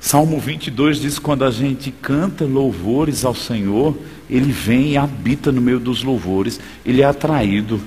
Salmo 0.00 0.40
22 0.40 0.98
diz: 0.98 1.18
quando 1.18 1.44
a 1.44 1.50
gente 1.50 1.92
canta 1.92 2.44
louvores 2.46 3.24
ao 3.24 3.34
Senhor, 3.34 3.96
ele 4.30 4.50
vem 4.50 4.92
e 4.92 4.96
habita 4.96 5.52
no 5.52 5.60
meio 5.60 5.78
dos 5.78 6.02
louvores, 6.02 6.58
ele 6.84 7.02
é 7.02 7.04
atraído. 7.04 7.80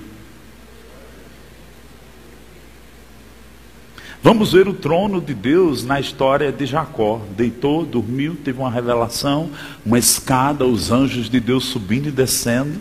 Vamos 4.22 4.54
ver 4.54 4.70
o 4.70 4.74
trono 4.74 5.20
de 5.20 5.34
Deus 5.34 5.84
na 5.84 6.00
história 6.00 6.50
de 6.50 6.66
Jacó. 6.66 7.20
Deitou, 7.36 7.84
dormiu, 7.84 8.38
teve 8.42 8.58
uma 8.58 8.72
revelação, 8.72 9.50
uma 9.86 10.00
escada, 10.00 10.66
os 10.66 10.92
anjos 10.92 11.30
de 11.30 11.42
Deus 11.42 11.66
subindo 11.66 12.08
e 12.08 12.12
descendo. 12.12 12.80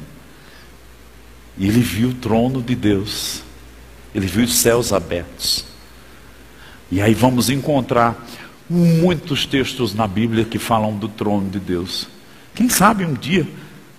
E 1.58 1.66
ele 1.66 1.80
viu 1.80 2.10
o 2.10 2.14
trono 2.14 2.62
de 2.62 2.76
Deus, 2.76 3.42
ele 4.14 4.26
viu 4.26 4.44
os 4.44 4.54
céus 4.54 4.92
abertos. 4.92 5.64
E 6.92 7.00
aí 7.00 7.12
vamos 7.12 7.50
encontrar 7.50 8.24
muitos 8.72 9.44
textos 9.46 9.94
na 9.94 10.06
Bíblia 10.06 10.44
que 10.44 10.58
falam 10.58 10.96
do 10.96 11.08
trono 11.08 11.48
de 11.50 11.60
Deus. 11.60 12.08
Quem 12.54 12.68
sabe 12.68 13.04
um 13.04 13.14
dia 13.14 13.46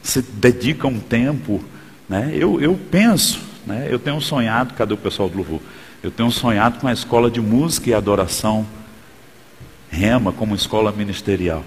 você 0.02 0.22
dedica 0.22 0.88
um 0.88 1.00
tempo, 1.00 1.64
né? 2.10 2.32
Eu, 2.34 2.60
eu 2.60 2.78
penso, 2.92 3.40
né? 3.66 3.88
Eu 3.90 3.98
tenho 3.98 4.20
sonhado, 4.20 4.74
cadê 4.74 4.94
o 4.94 4.98
pessoal 4.98 5.30
do 5.30 5.38
louvor? 5.38 5.62
Eu 6.02 6.12
tenho 6.12 6.30
sonhado 6.30 6.80
com 6.80 6.88
a 6.88 6.94
escola 6.94 7.32
de 7.32 7.40
música 7.40 7.90
e 7.90 7.94
adoração 7.94 8.66
Rema 9.90 10.32
como 10.32 10.56
escola 10.56 10.92
ministerial. 10.92 11.64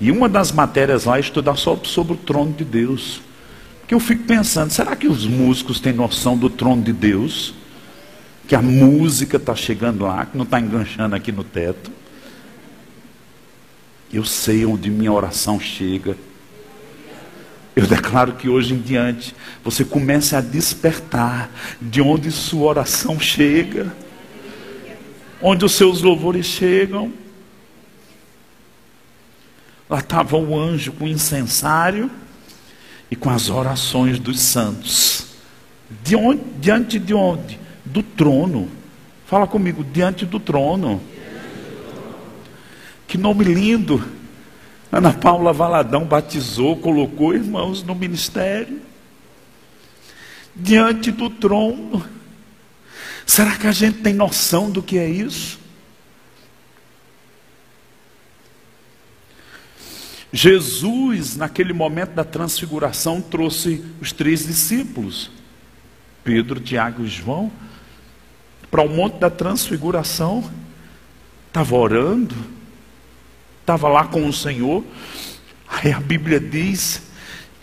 E 0.00 0.10
uma 0.12 0.28
das 0.28 0.52
matérias 0.52 1.04
lá 1.04 1.16
é 1.16 1.20
estudar 1.20 1.56
só 1.56 1.78
sobre 1.82 2.12
o 2.12 2.16
trono 2.16 2.52
de 2.52 2.64
Deus. 2.64 3.20
Que 3.86 3.94
eu 3.94 4.00
fico 4.00 4.22
pensando, 4.24 4.70
será 4.70 4.94
que 4.94 5.08
os 5.08 5.26
músicos 5.26 5.80
têm 5.80 5.92
noção 5.92 6.36
do 6.36 6.48
trono 6.48 6.82
de 6.82 6.92
Deus? 6.92 7.52
Que 8.52 8.56
a 8.56 8.60
música 8.60 9.38
está 9.38 9.56
chegando 9.56 10.04
lá, 10.04 10.26
que 10.26 10.36
não 10.36 10.44
está 10.44 10.60
enganchando 10.60 11.16
aqui 11.16 11.32
no 11.32 11.42
teto. 11.42 11.90
Eu 14.12 14.26
sei 14.26 14.66
onde 14.66 14.90
minha 14.90 15.10
oração 15.10 15.58
chega. 15.58 16.18
Eu 17.74 17.86
declaro 17.86 18.34
que 18.34 18.50
hoje 18.50 18.74
em 18.74 18.78
diante 18.78 19.34
você 19.64 19.86
comece 19.86 20.36
a 20.36 20.42
despertar 20.42 21.50
de 21.80 22.02
onde 22.02 22.30
sua 22.30 22.66
oração 22.66 23.18
chega, 23.18 23.90
onde 25.40 25.64
os 25.64 25.72
seus 25.72 26.02
louvores 26.02 26.44
chegam. 26.44 27.10
Lá 29.88 30.00
estava 30.00 30.36
o 30.36 30.60
anjo 30.60 30.92
com 30.92 31.06
o 31.06 31.08
incensário 31.08 32.10
e 33.10 33.16
com 33.16 33.30
as 33.30 33.48
orações 33.48 34.18
dos 34.18 34.38
santos. 34.40 35.28
De 36.04 36.14
onde, 36.14 36.42
diante 36.60 36.98
de 36.98 37.14
onde? 37.14 37.61
Do 37.92 38.02
trono. 38.02 38.70
Fala 39.26 39.46
comigo, 39.46 39.84
diante 39.84 40.24
do 40.24 40.40
trono. 40.40 41.00
Que 43.06 43.18
nome 43.18 43.44
lindo. 43.44 44.02
Ana 44.90 45.12
Paula 45.12 45.52
Valadão 45.52 46.06
batizou, 46.06 46.76
colocou 46.76 47.34
irmãos 47.34 47.82
no 47.82 47.94
ministério. 47.94 48.80
Diante 50.56 51.10
do 51.10 51.28
trono. 51.28 52.02
Será 53.26 53.56
que 53.56 53.66
a 53.66 53.72
gente 53.72 53.98
tem 53.98 54.14
noção 54.14 54.70
do 54.70 54.82
que 54.82 54.96
é 54.96 55.08
isso? 55.08 55.60
Jesus, 60.32 61.36
naquele 61.36 61.74
momento 61.74 62.14
da 62.14 62.24
transfiguração, 62.24 63.20
trouxe 63.20 63.84
os 64.00 64.12
três 64.12 64.46
discípulos, 64.46 65.30
Pedro, 66.24 66.58
Tiago 66.58 67.04
e 67.04 67.08
João, 67.08 67.52
para 68.72 68.82
o 68.82 68.88
monte 68.88 69.18
da 69.18 69.30
transfiguração, 69.30 70.42
estava 71.46 71.76
orando, 71.76 72.34
estava 73.60 73.88
lá 73.88 74.06
com 74.06 74.26
o 74.26 74.32
Senhor. 74.32 74.82
Aí 75.68 75.92
a 75.92 76.00
Bíblia 76.00 76.40
diz 76.40 77.02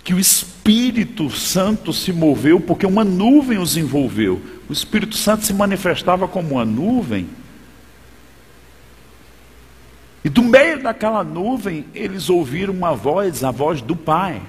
que 0.05 0.14
o 0.14 0.20
Espírito 0.20 1.30
Santo 1.30 1.91
se 1.91 2.14
moveu 2.14 2.62
porque 2.62 2.86
uma 2.86 3.03
nuvem 3.03 3.57
os 3.57 3.76
envolveu. 3.76 4.41
O 4.70 4.72
Espírito 4.72 5.18
Santo 5.18 5.45
se 5.45 5.53
manifestava 5.53 6.30
como 6.30 6.51
uma 6.51 6.64
nuvem 6.64 7.28
e 10.24 10.30
do 10.30 10.43
meio 10.43 10.82
daquela 10.84 11.24
nuvem, 11.24 11.86
eles 11.95 12.30
ouviram 12.30 12.74
uma 12.74 12.93
voz, 12.93 13.43
a 13.43 13.51
voz 13.51 13.82
do 13.82 13.95
Pai. 13.95 14.41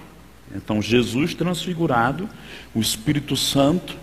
Então, 0.54 0.82
Jesus 0.82 1.32
transfigurado, 1.32 2.28
o 2.74 2.80
Espírito 2.80 3.36
Santo, 3.36 3.96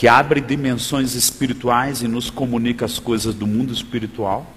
que 0.00 0.08
abre 0.08 0.40
dimensões 0.40 1.14
espirituais 1.14 2.00
e 2.00 2.08
nos 2.08 2.30
comunica 2.30 2.86
as 2.86 2.98
coisas 2.98 3.34
do 3.34 3.46
mundo 3.46 3.70
espiritual, 3.70 4.50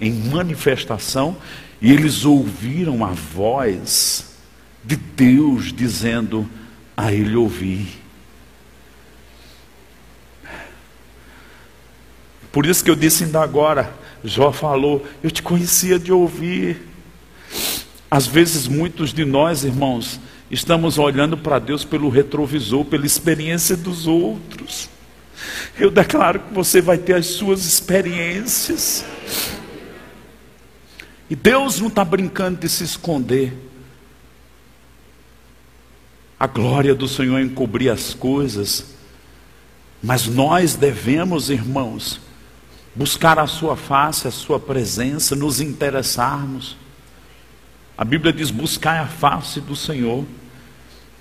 em 0.00 0.14
manifestação, 0.14 1.36
e 1.78 1.92
eles 1.92 2.24
ouviram 2.24 3.04
a 3.04 3.10
voz 3.10 4.38
de 4.82 4.96
Deus 4.96 5.70
dizendo 5.74 6.48
a 6.96 7.12
ele 7.12 7.36
ouvir. 7.36 7.86
Por 12.50 12.64
isso 12.64 12.82
que 12.82 12.90
eu 12.90 12.96
disse 12.96 13.24
ainda 13.24 13.42
agora, 13.42 13.92
Jó 14.24 14.52
falou, 14.52 15.06
eu 15.22 15.30
te 15.30 15.42
conhecia 15.42 15.98
de 15.98 16.10
ouvir. 16.10 16.80
Às 18.10 18.26
vezes 18.26 18.66
muitos 18.66 19.12
de 19.12 19.26
nós, 19.26 19.64
irmãos, 19.64 20.18
estamos 20.54 20.98
olhando 20.98 21.36
para 21.36 21.58
Deus 21.58 21.84
pelo 21.84 22.08
retrovisor, 22.08 22.84
pela 22.84 23.04
experiência 23.04 23.76
dos 23.76 24.06
outros. 24.06 24.88
Eu 25.78 25.90
declaro 25.90 26.40
que 26.40 26.54
você 26.54 26.80
vai 26.80 26.96
ter 26.96 27.14
as 27.14 27.26
suas 27.26 27.64
experiências. 27.64 29.04
E 31.28 31.34
Deus 31.34 31.80
não 31.80 31.88
está 31.88 32.04
brincando 32.04 32.60
de 32.60 32.68
se 32.68 32.84
esconder. 32.84 33.52
A 36.38 36.46
glória 36.46 36.94
do 36.94 37.08
Senhor 37.08 37.38
é 37.38 37.42
encobrir 37.42 37.90
as 37.90 38.14
coisas. 38.14 38.94
Mas 40.00 40.26
nós 40.26 40.76
devemos, 40.76 41.50
irmãos, 41.50 42.20
buscar 42.94 43.38
a 43.38 43.46
Sua 43.46 43.76
face, 43.76 44.28
a 44.28 44.30
Sua 44.30 44.60
presença, 44.60 45.34
nos 45.34 45.60
interessarmos. 45.60 46.76
A 47.98 48.04
Bíblia 48.04 48.32
diz: 48.32 48.50
buscar 48.50 49.00
a 49.00 49.06
face 49.06 49.60
do 49.60 49.74
Senhor. 49.74 50.24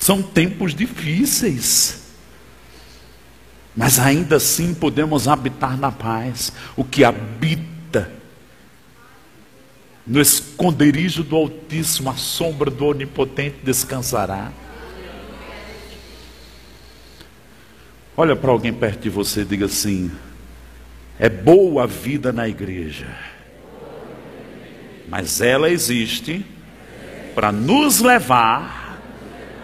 São 0.03 0.21
tempos 0.21 0.75
difíceis, 0.75 2.03
mas 3.73 3.99
ainda 3.99 4.35
assim 4.35 4.73
podemos 4.73 5.29
habitar 5.29 5.77
na 5.77 5.93
paz. 5.93 6.51
O 6.75 6.83
que 6.83 7.05
habita 7.05 8.11
no 10.05 10.19
esconderijo 10.19 11.23
do 11.23 11.37
Altíssimo, 11.37 12.09
a 12.09 12.17
sombra 12.17 12.69
do 12.69 12.87
Onipotente 12.87 13.59
descansará. 13.63 14.51
Olha 18.17 18.35
para 18.35 18.51
alguém 18.51 18.73
perto 18.73 19.03
de 19.03 19.09
você 19.09 19.43
e 19.43 19.45
diga 19.45 19.67
assim: 19.67 20.11
é 21.17 21.29
boa 21.29 21.83
a 21.83 21.87
vida 21.87 22.33
na 22.33 22.45
igreja, 22.45 23.07
mas 25.07 25.39
ela 25.39 25.69
existe 25.69 26.45
para 27.33 27.53
nos 27.53 28.01
levar 28.01 28.82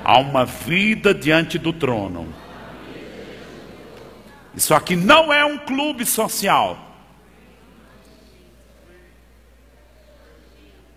a 0.09 0.17
uma 0.17 0.43
vida 0.43 1.13
diante 1.13 1.59
do 1.59 1.71
trono. 1.71 2.33
Isso 4.55 4.73
aqui 4.73 4.95
não 4.95 5.31
é 5.31 5.45
um 5.45 5.59
clube 5.59 6.03
social. 6.03 6.83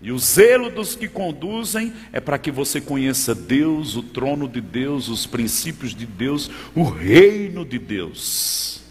E 0.01 0.11
o 0.11 0.17
zelo 0.17 0.71
dos 0.71 0.95
que 0.95 1.07
conduzem 1.07 1.93
é 2.11 2.19
para 2.19 2.39
que 2.39 2.49
você 2.49 2.81
conheça 2.81 3.35
Deus, 3.35 3.95
o 3.95 4.01
trono 4.01 4.47
de 4.47 4.59
Deus, 4.59 5.07
os 5.09 5.27
princípios 5.27 5.93
de 5.93 6.07
Deus, 6.07 6.49
o 6.73 6.83
reino 6.83 7.63
de 7.63 7.77
Deus. 7.77 8.81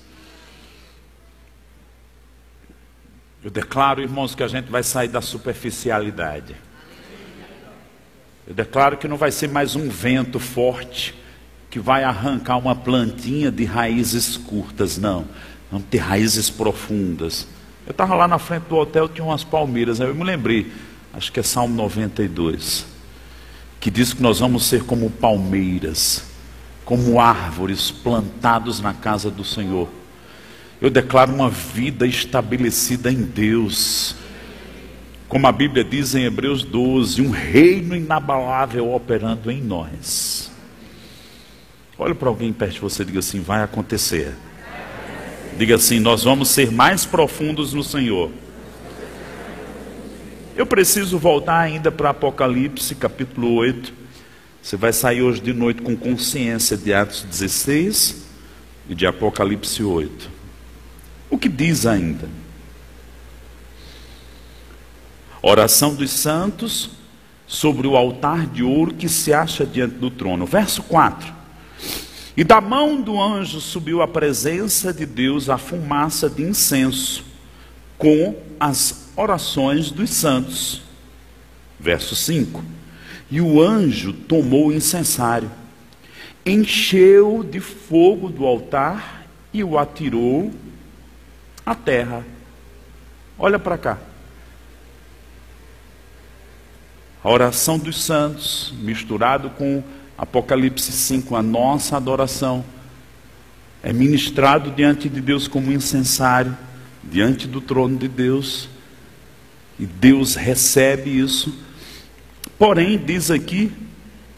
Eu 3.43 3.51
declaro, 3.51 4.01
irmãos, 4.01 4.37
que 4.37 4.45
a 4.45 4.49
gente 4.49 4.71
vai 4.71 4.85
sair 4.85 5.09
da 5.09 5.21
superficialidade. 5.21 6.55
Eu 8.47 8.55
declaro 8.55 8.97
que 8.97 9.09
não 9.09 9.17
vai 9.17 9.31
ser 9.31 9.49
mais 9.49 9.77
um 9.77 9.89
vento 9.89 10.39
forte 10.39 11.15
que 11.71 11.79
vai 11.79 12.05
arrancar 12.05 12.59
uma 12.59 12.75
plantinha 12.75 13.51
de 13.51 13.65
raízes 13.65 14.37
curtas, 14.37 14.99
não. 14.99 15.27
Vamos 15.71 15.87
ter 15.89 15.99
raízes 15.99 16.51
profundas. 16.51 17.47
Eu 17.87 17.93
estava 17.93 18.15
lá 18.15 18.29
na 18.29 18.39
frente 18.39 18.65
do 18.65 18.77
hotel, 18.77 19.09
tinha 19.09 19.25
umas 19.25 19.43
palmeiras, 19.43 20.01
aí 20.01 20.09
eu 20.09 20.15
me 20.15 20.25
lembrei, 20.25 20.71
acho 21.13 21.33
que 21.33 21.41
é 21.41 21.43
Salmo 21.43 21.75
92, 21.75 22.87
que 23.81 23.91
diz 23.91 24.13
que 24.13 24.23
nós 24.23 24.39
vamos 24.39 24.67
ser 24.67 24.85
como 24.85 25.11
palmeiras, 25.11 26.25
como 26.85 27.19
árvores 27.19 27.91
plantados 27.91 28.81
na 28.81 28.93
casa 28.93 29.31
do 29.31 29.45
Senhor 29.45 29.89
eu 30.83 30.91
declaro 30.91 31.33
uma 31.33 31.49
vida 31.49 32.05
estabelecida 32.09 33.09
em 33.09 33.23
Deus. 33.23 34.17
Como 35.33 35.47
a 35.47 35.53
Bíblia 35.53 35.83
diz 35.83 36.15
em 36.15 36.25
Hebreus 36.25 36.63
12, 36.63 37.23
um 37.23 37.31
reino 37.31 37.97
inabalável 37.97 38.93
operando 38.93 39.51
em 39.51 39.63
nós. 39.63 40.53
Olha 41.97 42.15
para 42.15 42.29
alguém 42.29 42.53
perto 42.53 42.75
de 42.75 42.81
você 42.81 43.01
e 43.01 43.07
diga 43.07 43.21
assim: 43.21 43.41
vai 43.41 43.63
acontecer. 43.63 44.35
Diga 45.57 45.77
assim: 45.77 46.01
nós 46.01 46.25
vamos 46.25 46.51
ser 46.51 46.71
mais 46.71 47.07
profundos 47.07 47.73
no 47.73 47.83
Senhor. 47.83 48.31
Eu 50.55 50.67
preciso 50.67 51.19
voltar 51.19 51.61
ainda 51.61 51.91
para 51.91 52.11
Apocalipse, 52.11 52.95
capítulo 52.95 53.55
8. 53.55 53.91
Você 54.63 54.77
vai 54.77 54.93
sair 54.93 55.23
hoje 55.23 55.41
de 55.41 55.55
noite 55.55 55.81
com 55.81 55.97
consciência 55.97 56.77
de 56.77 56.93
Atos 56.93 57.23
16 57.23 58.27
e 58.87 58.95
de 58.95 59.07
Apocalipse 59.07 59.83
8. 59.83 60.31
O 61.31 61.39
que 61.39 61.49
diz 61.49 61.87
ainda? 61.87 62.42
Oração 65.43 65.93
dos 65.93 66.13
santos 66.13 66.91
sobre 67.49 67.89
o 67.89 67.97
altar 67.97 68.47
de 68.47 68.63
ouro 68.63 68.95
que 68.95 69.09
se 69.09 69.35
acha 69.35 69.67
diante 69.67 69.97
do 69.97 70.09
trono. 70.09 70.47
Verso 70.47 70.85
4. 70.85 71.35
E 72.37 72.45
da 72.45 72.61
mão 72.61 73.03
do 73.03 73.21
anjo 73.21 73.61
subiu 73.61 74.01
a 74.01 74.09
presença 74.09 74.93
de 74.93 75.05
Deus 75.05 75.51
a 75.51 75.59
fumaça 75.59 76.31
de 76.31 76.43
incenso, 76.43 77.25
com 77.99 78.37
as 78.59 79.11
orações 79.17 79.91
dos 79.91 80.11
santos. 80.11 80.83
Verso 81.79 82.15
5. 82.15 82.65
E 83.29 83.41
o 83.41 83.61
anjo 83.61 84.13
tomou 84.13 84.69
o 84.69 84.73
incensário, 84.73 85.51
encheu 86.47 87.43
de 87.43 87.59
fogo 87.59 88.29
do 88.29 88.47
altar 88.47 89.27
e 89.53 89.65
o 89.65 89.77
atirou 89.77 90.53
a 91.67 91.75
terra. 91.75 92.25
Olha 93.37 93.59
para 93.59 93.77
cá. 93.77 94.12
A 97.25 97.31
oração 97.31 97.79
dos 97.79 98.03
santos, 98.03 98.75
misturado 98.81 99.51
com 99.51 99.83
Apocalipse 100.19 100.91
5, 100.91 101.37
a 101.37 101.43
nossa 101.43 101.97
adoração, 101.97 102.65
é 103.83 103.93
ministrado 103.93 104.71
diante 104.71 105.09
de 105.09 105.21
Deus 105.21 105.47
como 105.47 105.73
incensário, 105.73 106.57
diante 107.03 107.47
do 107.47 107.61
trono 107.61 107.97
de 107.97 108.09
Deus, 108.09 108.69
e 109.79 109.87
Deus 109.87 110.35
recebe 110.35 111.17
isso. 111.17 111.57
Porém, 112.59 112.99
diz 112.99 113.31
aqui 113.31 113.73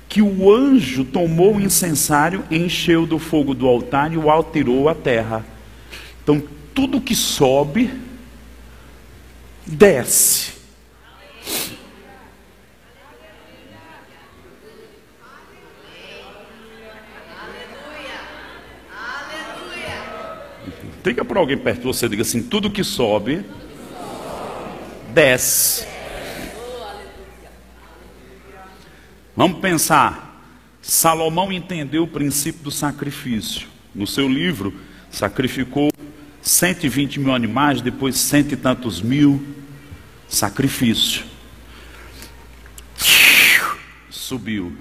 que 0.09 0.23
o 0.23 0.53
anjo 0.53 1.05
tomou 1.05 1.57
o 1.57 1.61
incensário, 1.61 2.45
encheu 2.51 3.07
do 3.07 3.19
fogo 3.19 3.55
do 3.55 3.67
altar 3.67 4.13
e 4.13 4.17
o 4.17 4.31
alterou 4.31 4.89
à 4.89 4.95
terra. 4.95 5.45
Então, 6.23 6.43
tudo 6.75 7.01
que 7.01 7.15
sobe, 7.15 7.91
desce. 9.67 10.54
Diga 21.05 21.23
para 21.23 21.39
alguém 21.39 21.59
perto 21.59 21.81
de 21.81 21.87
você, 21.87 22.09
diga 22.09 22.23
assim: 22.23 22.43
tudo 22.43 22.71
que 22.71 22.83
sobe, 22.83 23.45
desce. 25.13 25.87
Vamos 29.37 29.61
pensar. 29.61 30.33
Salomão 30.81 31.53
entendeu 31.53 32.05
o 32.05 32.09
princípio 32.09 32.63
do 32.63 32.71
sacrifício. 32.71 33.69
No 33.95 34.07
seu 34.07 34.27
livro, 34.27 34.73
sacrificou 35.11 35.91
120 36.41 37.21
mil 37.21 37.35
animais, 37.35 37.83
depois 37.83 38.17
cento 38.17 38.53
e 38.53 38.57
tantos 38.57 39.03
mil, 39.03 39.45
sacrifício. 40.27 41.23
Subiu. 44.09 44.75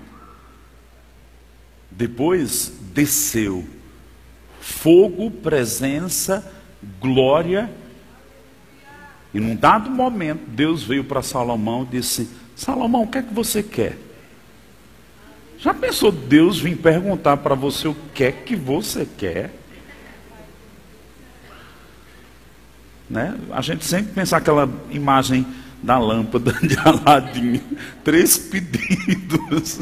Depois 1.91 2.71
desceu. 2.93 3.67
Fogo, 4.64 5.30
presença, 5.30 6.49
glória. 7.01 7.70
E 9.34 9.39
num 9.39 9.57
dado 9.57 9.89
momento, 9.89 10.43
Deus 10.47 10.82
veio 10.82 11.03
para 11.03 11.22
Salomão 11.22 11.84
e 11.84 11.97
disse: 11.97 12.30
Salomão, 12.55 13.03
o 13.03 13.07
que 13.07 13.18
é 13.18 13.22
que 13.22 13.34
você 13.34 13.61
quer? 13.61 13.97
Já 15.57 15.74
pensou 15.74 16.14
Deus 16.14 16.59
vir 16.59 16.78
perguntar 16.78 17.36
para 17.38 17.55
você 17.55 17.89
o 17.89 17.95
que 18.14 18.24
é 18.24 18.32
que 18.32 18.55
você 18.55 19.05
quer? 19.18 19.53
Né? 23.09 23.38
A 23.51 23.61
gente 23.61 23.84
sempre 23.84 24.14
pensa 24.14 24.38
aquela 24.38 24.70
imagem 24.89 25.45
da 25.84 25.99
lâmpada 25.99 26.53
de 26.64 26.80
Aladim, 26.80 27.61
três 28.01 28.38
pedidos. 28.38 29.82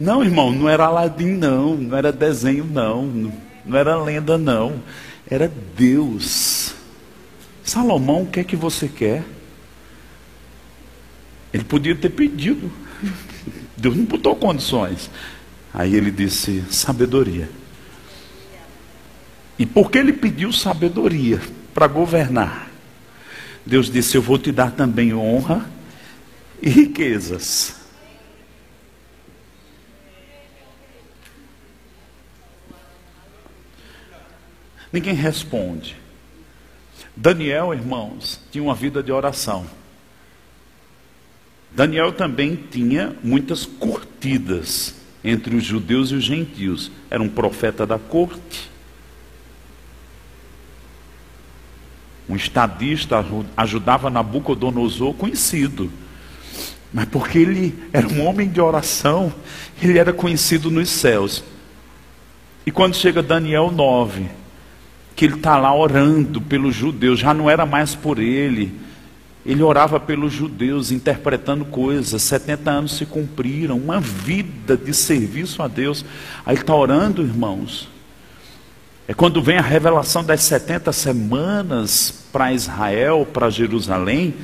Não, 0.00 0.24
irmão, 0.24 0.50
não 0.50 0.66
era 0.66 0.86
Aladim, 0.86 1.34
não, 1.34 1.76
não 1.76 1.94
era 1.94 2.10
desenho, 2.10 2.64
não, 2.64 3.30
não 3.68 3.78
era 3.78 3.96
lenda, 4.02 4.38
não. 4.38 4.82
Era 5.30 5.52
Deus. 5.76 6.74
Salomão, 7.62 8.22
o 8.22 8.26
que 8.26 8.40
é 8.40 8.44
que 8.44 8.56
você 8.56 8.88
quer? 8.88 9.22
Ele 11.52 11.64
podia 11.64 11.94
ter 11.94 12.08
pedido. 12.08 12.70
Deus 13.76 13.94
não 13.94 14.04
botou 14.04 14.34
condições. 14.34 15.10
Aí 15.72 15.94
ele 15.94 16.10
disse: 16.10 16.64
sabedoria. 16.70 17.48
E 19.58 19.66
porque 19.66 19.98
ele 19.98 20.12
pediu 20.12 20.52
sabedoria 20.52 21.40
para 21.74 21.86
governar, 21.86 22.70
Deus 23.66 23.90
disse: 23.90 24.16
Eu 24.16 24.22
vou 24.22 24.38
te 24.38 24.50
dar 24.50 24.70
também 24.70 25.14
honra 25.14 25.68
e 26.62 26.70
riquezas. 26.70 27.77
Ninguém 34.92 35.14
responde. 35.14 35.96
Daniel, 37.16 37.74
irmãos, 37.74 38.40
tinha 38.50 38.62
uma 38.62 38.74
vida 38.74 39.02
de 39.02 39.12
oração. 39.12 39.66
Daniel 41.70 42.12
também 42.12 42.56
tinha 42.56 43.14
muitas 43.22 43.66
curtidas 43.66 44.94
entre 45.22 45.56
os 45.56 45.64
judeus 45.64 46.10
e 46.10 46.14
os 46.14 46.24
gentios. 46.24 46.90
Era 47.10 47.22
um 47.22 47.28
profeta 47.28 47.86
da 47.86 47.98
corte. 47.98 48.70
Um 52.28 52.36
estadista 52.36 53.24
ajudava 53.56 54.10
Nabucodonosor, 54.10 55.14
conhecido. 55.14 55.90
Mas 56.92 57.06
porque 57.06 57.38
ele 57.38 57.78
era 57.92 58.06
um 58.06 58.24
homem 58.24 58.48
de 58.48 58.60
oração, 58.60 59.32
ele 59.82 59.98
era 59.98 60.12
conhecido 60.12 60.70
nos 60.70 60.88
céus. 60.88 61.44
E 62.64 62.70
quando 62.70 62.94
chega 62.94 63.22
Daniel 63.22 63.70
9, 63.70 64.28
que 65.18 65.24
ele 65.24 65.34
está 65.34 65.56
lá 65.58 65.74
orando 65.74 66.40
pelos 66.40 66.76
judeus, 66.76 67.18
já 67.18 67.34
não 67.34 67.50
era 67.50 67.66
mais 67.66 67.92
por 67.92 68.20
ele, 68.20 68.72
ele 69.44 69.64
orava 69.64 69.98
pelos 69.98 70.32
judeus, 70.32 70.92
interpretando 70.92 71.64
coisas. 71.64 72.22
70 72.22 72.70
anos 72.70 72.92
se 72.96 73.04
cumpriram, 73.04 73.76
uma 73.76 73.98
vida 73.98 74.76
de 74.76 74.94
serviço 74.94 75.60
a 75.60 75.66
Deus. 75.66 76.04
Aí 76.46 76.54
está 76.54 76.72
orando, 76.72 77.20
irmãos. 77.20 77.88
É 79.08 79.14
quando 79.14 79.42
vem 79.42 79.58
a 79.58 79.62
revelação 79.62 80.22
das 80.22 80.42
70 80.42 80.92
semanas 80.92 82.28
para 82.30 82.52
Israel, 82.52 83.26
para 83.26 83.50
Jerusalém. 83.50 84.36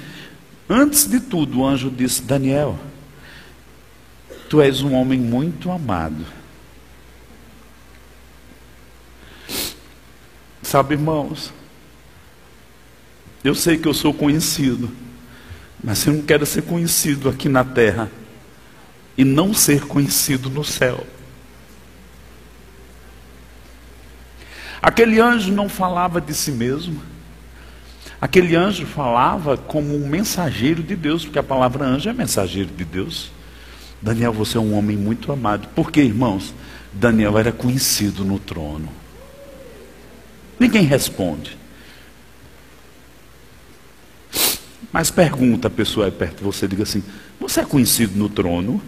Antes 0.69 1.07
de 1.07 1.21
tudo, 1.21 1.61
o 1.61 1.65
anjo 1.65 1.89
disse: 1.89 2.21
Daniel, 2.21 2.77
tu 4.51 4.61
és 4.61 4.83
um 4.83 4.93
homem 4.95 5.21
muito 5.21 5.71
amado. 5.71 6.25
Sabe, 10.75 10.95
irmãos, 10.95 11.53
eu 13.45 13.55
sei 13.55 13.79
que 13.79 13.87
eu 13.87 13.95
sou 13.95 14.13
conhecido, 14.13 14.91
mas 15.81 16.05
eu 16.05 16.15
não 16.15 16.23
quero 16.23 16.45
ser 16.45 16.63
conhecido 16.63 17.29
aqui 17.29 17.49
na 17.49 17.63
terra 17.63 18.11
e 19.17 19.23
não 19.25 19.55
ser 19.55 19.87
conhecido 19.87 20.51
no 20.51 20.65
céu. 20.65 21.07
Aquele 24.83 25.21
anjo 25.21 25.53
não 25.53 25.69
falava 25.69 26.21
de 26.21 26.35
si 26.35 26.51
mesmo. 26.51 27.01
Aquele 28.21 28.57
anjo 28.57 28.85
falava 28.85 29.57
como 29.57 29.95
um 29.95 30.09
mensageiro 30.09 30.83
de 30.83 30.97
Deus, 30.97 31.25
porque 31.25 31.39
a 31.39 31.45
palavra 31.45 31.85
anjo 31.85 32.11
é 32.11 32.13
mensageiro 32.13 32.71
de 32.77 32.85
Deus. 32.85 33.31
Daniel, 34.03 34.33
você 34.33 34.59
é 34.59 34.61
um 34.61 34.77
homem 34.77 34.97
muito 34.97 35.31
amado. 35.31 35.69
Por 35.69 35.93
quê, 35.93 36.01
irmãos? 36.01 36.53
Daniel 36.93 37.39
era 37.39 37.53
conhecido 37.53 38.25
no 38.25 38.41
trono. 38.41 39.04
Ninguém 40.59 40.85
responde. 40.85 41.57
Mas 44.93 45.11
pergunta 45.11 45.67
a 45.67 45.71
pessoa 45.71 46.07
aí 46.07 46.13
perto 46.13 46.39
de 46.39 46.45
você, 46.45 46.69
diga 46.69 46.85
assim: 46.85 47.03
Você 47.41 47.61
é 47.61 47.65
conhecido 47.65 48.17
no 48.17 48.29
trono? 48.29 48.81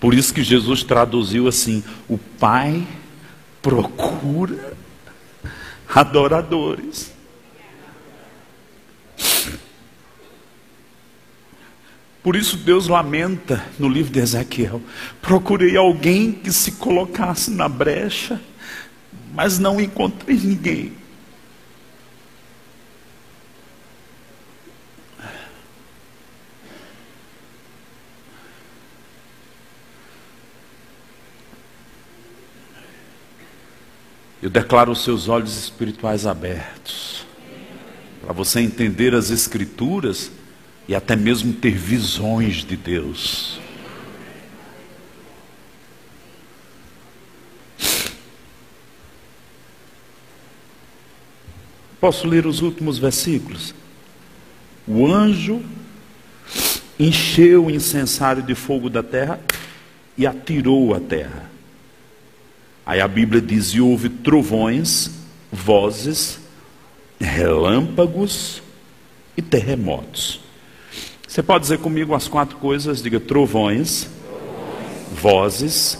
Por 0.00 0.14
isso 0.14 0.32
que 0.32 0.44
Jesus 0.44 0.84
traduziu 0.84 1.48
assim: 1.48 1.82
O 2.08 2.16
Pai 2.16 2.86
procura 3.60 4.76
adoradores. 5.92 7.17
Por 12.22 12.34
isso 12.36 12.56
Deus 12.56 12.88
lamenta 12.88 13.64
no 13.78 13.88
livro 13.88 14.12
de 14.12 14.18
Ezequiel: 14.18 14.82
procurei 15.22 15.76
alguém 15.76 16.32
que 16.32 16.52
se 16.52 16.72
colocasse 16.72 17.50
na 17.50 17.68
brecha, 17.68 18.40
mas 19.32 19.58
não 19.58 19.80
encontrei 19.80 20.36
ninguém. 20.36 20.92
Eu 34.40 34.50
declaro 34.50 34.92
os 34.92 35.02
seus 35.02 35.28
olhos 35.28 35.58
espirituais 35.58 36.24
abertos, 36.24 37.26
para 38.22 38.32
você 38.32 38.60
entender 38.60 39.14
as 39.14 39.30
Escrituras 39.30 40.30
e 40.88 40.94
até 40.94 41.14
mesmo 41.14 41.52
ter 41.52 41.72
visões 41.72 42.64
de 42.64 42.74
Deus. 42.74 43.60
Posso 52.00 52.26
ler 52.26 52.46
os 52.46 52.62
últimos 52.62 52.96
versículos? 52.96 53.74
O 54.86 55.06
anjo 55.06 55.62
encheu 56.98 57.66
o 57.66 57.70
incensário 57.70 58.42
de 58.42 58.54
fogo 58.54 58.88
da 58.88 59.02
terra 59.02 59.38
e 60.16 60.26
atirou 60.26 60.94
a 60.94 61.00
terra. 61.00 61.50
Aí 62.86 63.00
a 63.00 63.08
Bíblia 63.08 63.42
diz: 63.42 63.74
e 63.74 63.80
houve 63.80 64.08
trovões, 64.08 65.10
vozes, 65.52 66.40
relâmpagos 67.20 68.62
e 69.36 69.42
terremotos. 69.42 70.47
Você 71.28 71.42
pode 71.42 71.64
dizer 71.64 71.78
comigo 71.78 72.14
as 72.14 72.26
quatro 72.26 72.56
coisas? 72.56 73.02
Diga 73.02 73.20
trovões, 73.20 74.08
vozes, 75.12 75.98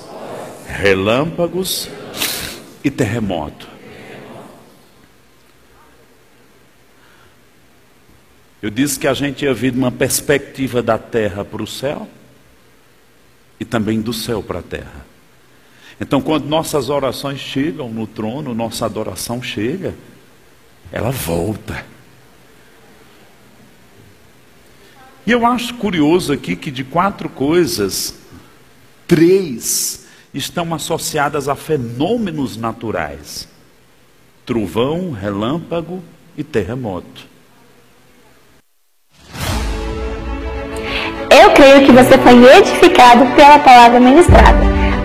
relâmpagos 0.66 1.86
e 2.82 2.90
terremoto. 2.90 3.68
Eu 8.62 8.70
disse 8.70 8.98
que 8.98 9.06
a 9.06 9.12
gente 9.12 9.44
ia 9.44 9.52
vir 9.52 9.70
de 9.70 9.78
uma 9.78 9.92
perspectiva 9.92 10.82
da 10.82 10.96
terra 10.96 11.44
para 11.44 11.62
o 11.62 11.66
céu 11.66 12.08
e 13.60 13.66
também 13.66 14.00
do 14.00 14.14
céu 14.14 14.42
para 14.42 14.60
a 14.60 14.62
terra. 14.62 15.06
Então, 16.00 16.22
quando 16.22 16.46
nossas 16.46 16.88
orações 16.88 17.38
chegam 17.38 17.90
no 17.90 18.06
trono, 18.06 18.54
nossa 18.54 18.86
adoração 18.86 19.42
chega, 19.42 19.94
ela 20.90 21.10
volta. 21.10 21.84
E 25.28 25.30
eu 25.30 25.44
acho 25.44 25.74
curioso 25.74 26.32
aqui 26.32 26.56
que 26.56 26.70
de 26.70 26.82
quatro 26.82 27.28
coisas, 27.28 28.14
três 29.06 30.06
estão 30.32 30.72
associadas 30.72 31.50
a 31.50 31.54
fenômenos 31.54 32.56
naturais: 32.56 33.46
trovão, 34.46 35.12
relâmpago 35.12 36.02
e 36.34 36.42
terremoto. 36.42 37.26
Eu 41.30 41.50
creio 41.52 41.84
que 41.84 41.92
você 41.92 42.16
foi 42.16 42.56
edificado 42.56 43.26
pela 43.36 43.58
palavra 43.58 44.00
ministrada. 44.00 44.60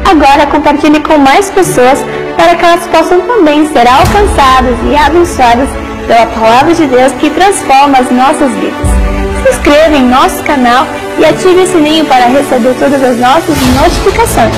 Agora 0.09 0.47
compartilhe 0.47 1.01
com 1.01 1.17
mais 1.17 1.49
pessoas 1.49 1.99
para 2.37 2.55
que 2.55 2.63
elas 2.63 2.87
possam 2.87 3.19
também 3.27 3.67
ser 3.73 3.85
alcançadas 3.85 4.77
e 4.89 4.95
abençoadas 4.95 5.67
pela 6.07 6.27
palavra 6.27 6.73
de 6.73 6.87
Deus 6.87 7.11
que 7.19 7.29
transforma 7.29 7.97
as 7.97 8.09
nossas 8.09 8.53
vidas 8.53 9.02
se 9.43 9.49
inscreva 9.49 9.95
em 9.95 10.07
nosso 10.07 10.41
canal 10.43 10.87
e 11.19 11.25
ative 11.25 11.61
o 11.61 11.67
sininho 11.67 12.05
para 12.05 12.27
receber 12.27 12.73
todas 12.79 13.03
as 13.03 13.17
nossas 13.17 13.57
notificações. 13.75 14.55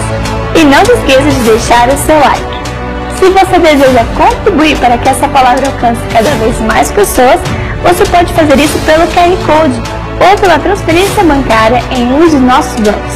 E 0.56 0.64
não 0.64 0.86
se 0.86 0.92
esqueça 0.94 1.30
de 1.30 1.40
deixar 1.44 1.90
o 1.90 1.98
seu 1.98 2.20
like. 2.20 2.56
Se 3.20 3.30
você 3.30 3.60
deseja 3.60 4.06
contribuir 4.16 4.78
para 4.78 4.98
que 4.98 5.10
essa 5.10 5.28
palavra 5.28 5.66
alcance 5.68 6.02
cada 6.12 6.30
vez 6.36 6.60
mais 6.62 6.92
pessoas, 6.92 7.40
você 7.82 8.06
pode 8.06 8.32
fazer 8.34 8.60
isso 8.60 8.78
pelo 8.80 9.08
QR 9.08 9.36
Code 9.46 9.82
ou 10.30 10.38
pela 10.40 10.60
transferência 10.60 11.24
bancária 11.24 11.82
em 11.92 12.04
um 12.14 12.28
de 12.28 12.38
nossos 12.38 12.76
bancos. 12.76 13.14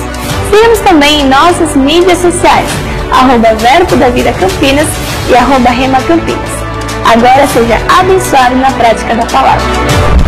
Siga-nos 0.49 0.79
também 0.79 1.21
em 1.21 1.29
nossas 1.29 1.75
mídias 1.75 2.17
sociais, 2.17 2.67
arroba 3.11 3.53
Verbo 3.55 3.95
da 3.97 4.09
Vida 4.09 4.33
Campinas 4.33 4.87
e 5.29 5.35
arroba 5.35 5.69
Rema 5.69 5.99
Campinas. 6.01 6.49
Agora 7.05 7.47
seja 7.47 7.77
abençoado 7.99 8.55
na 8.55 8.71
prática 8.71 9.15
da 9.15 9.25
palavra. 9.25 10.18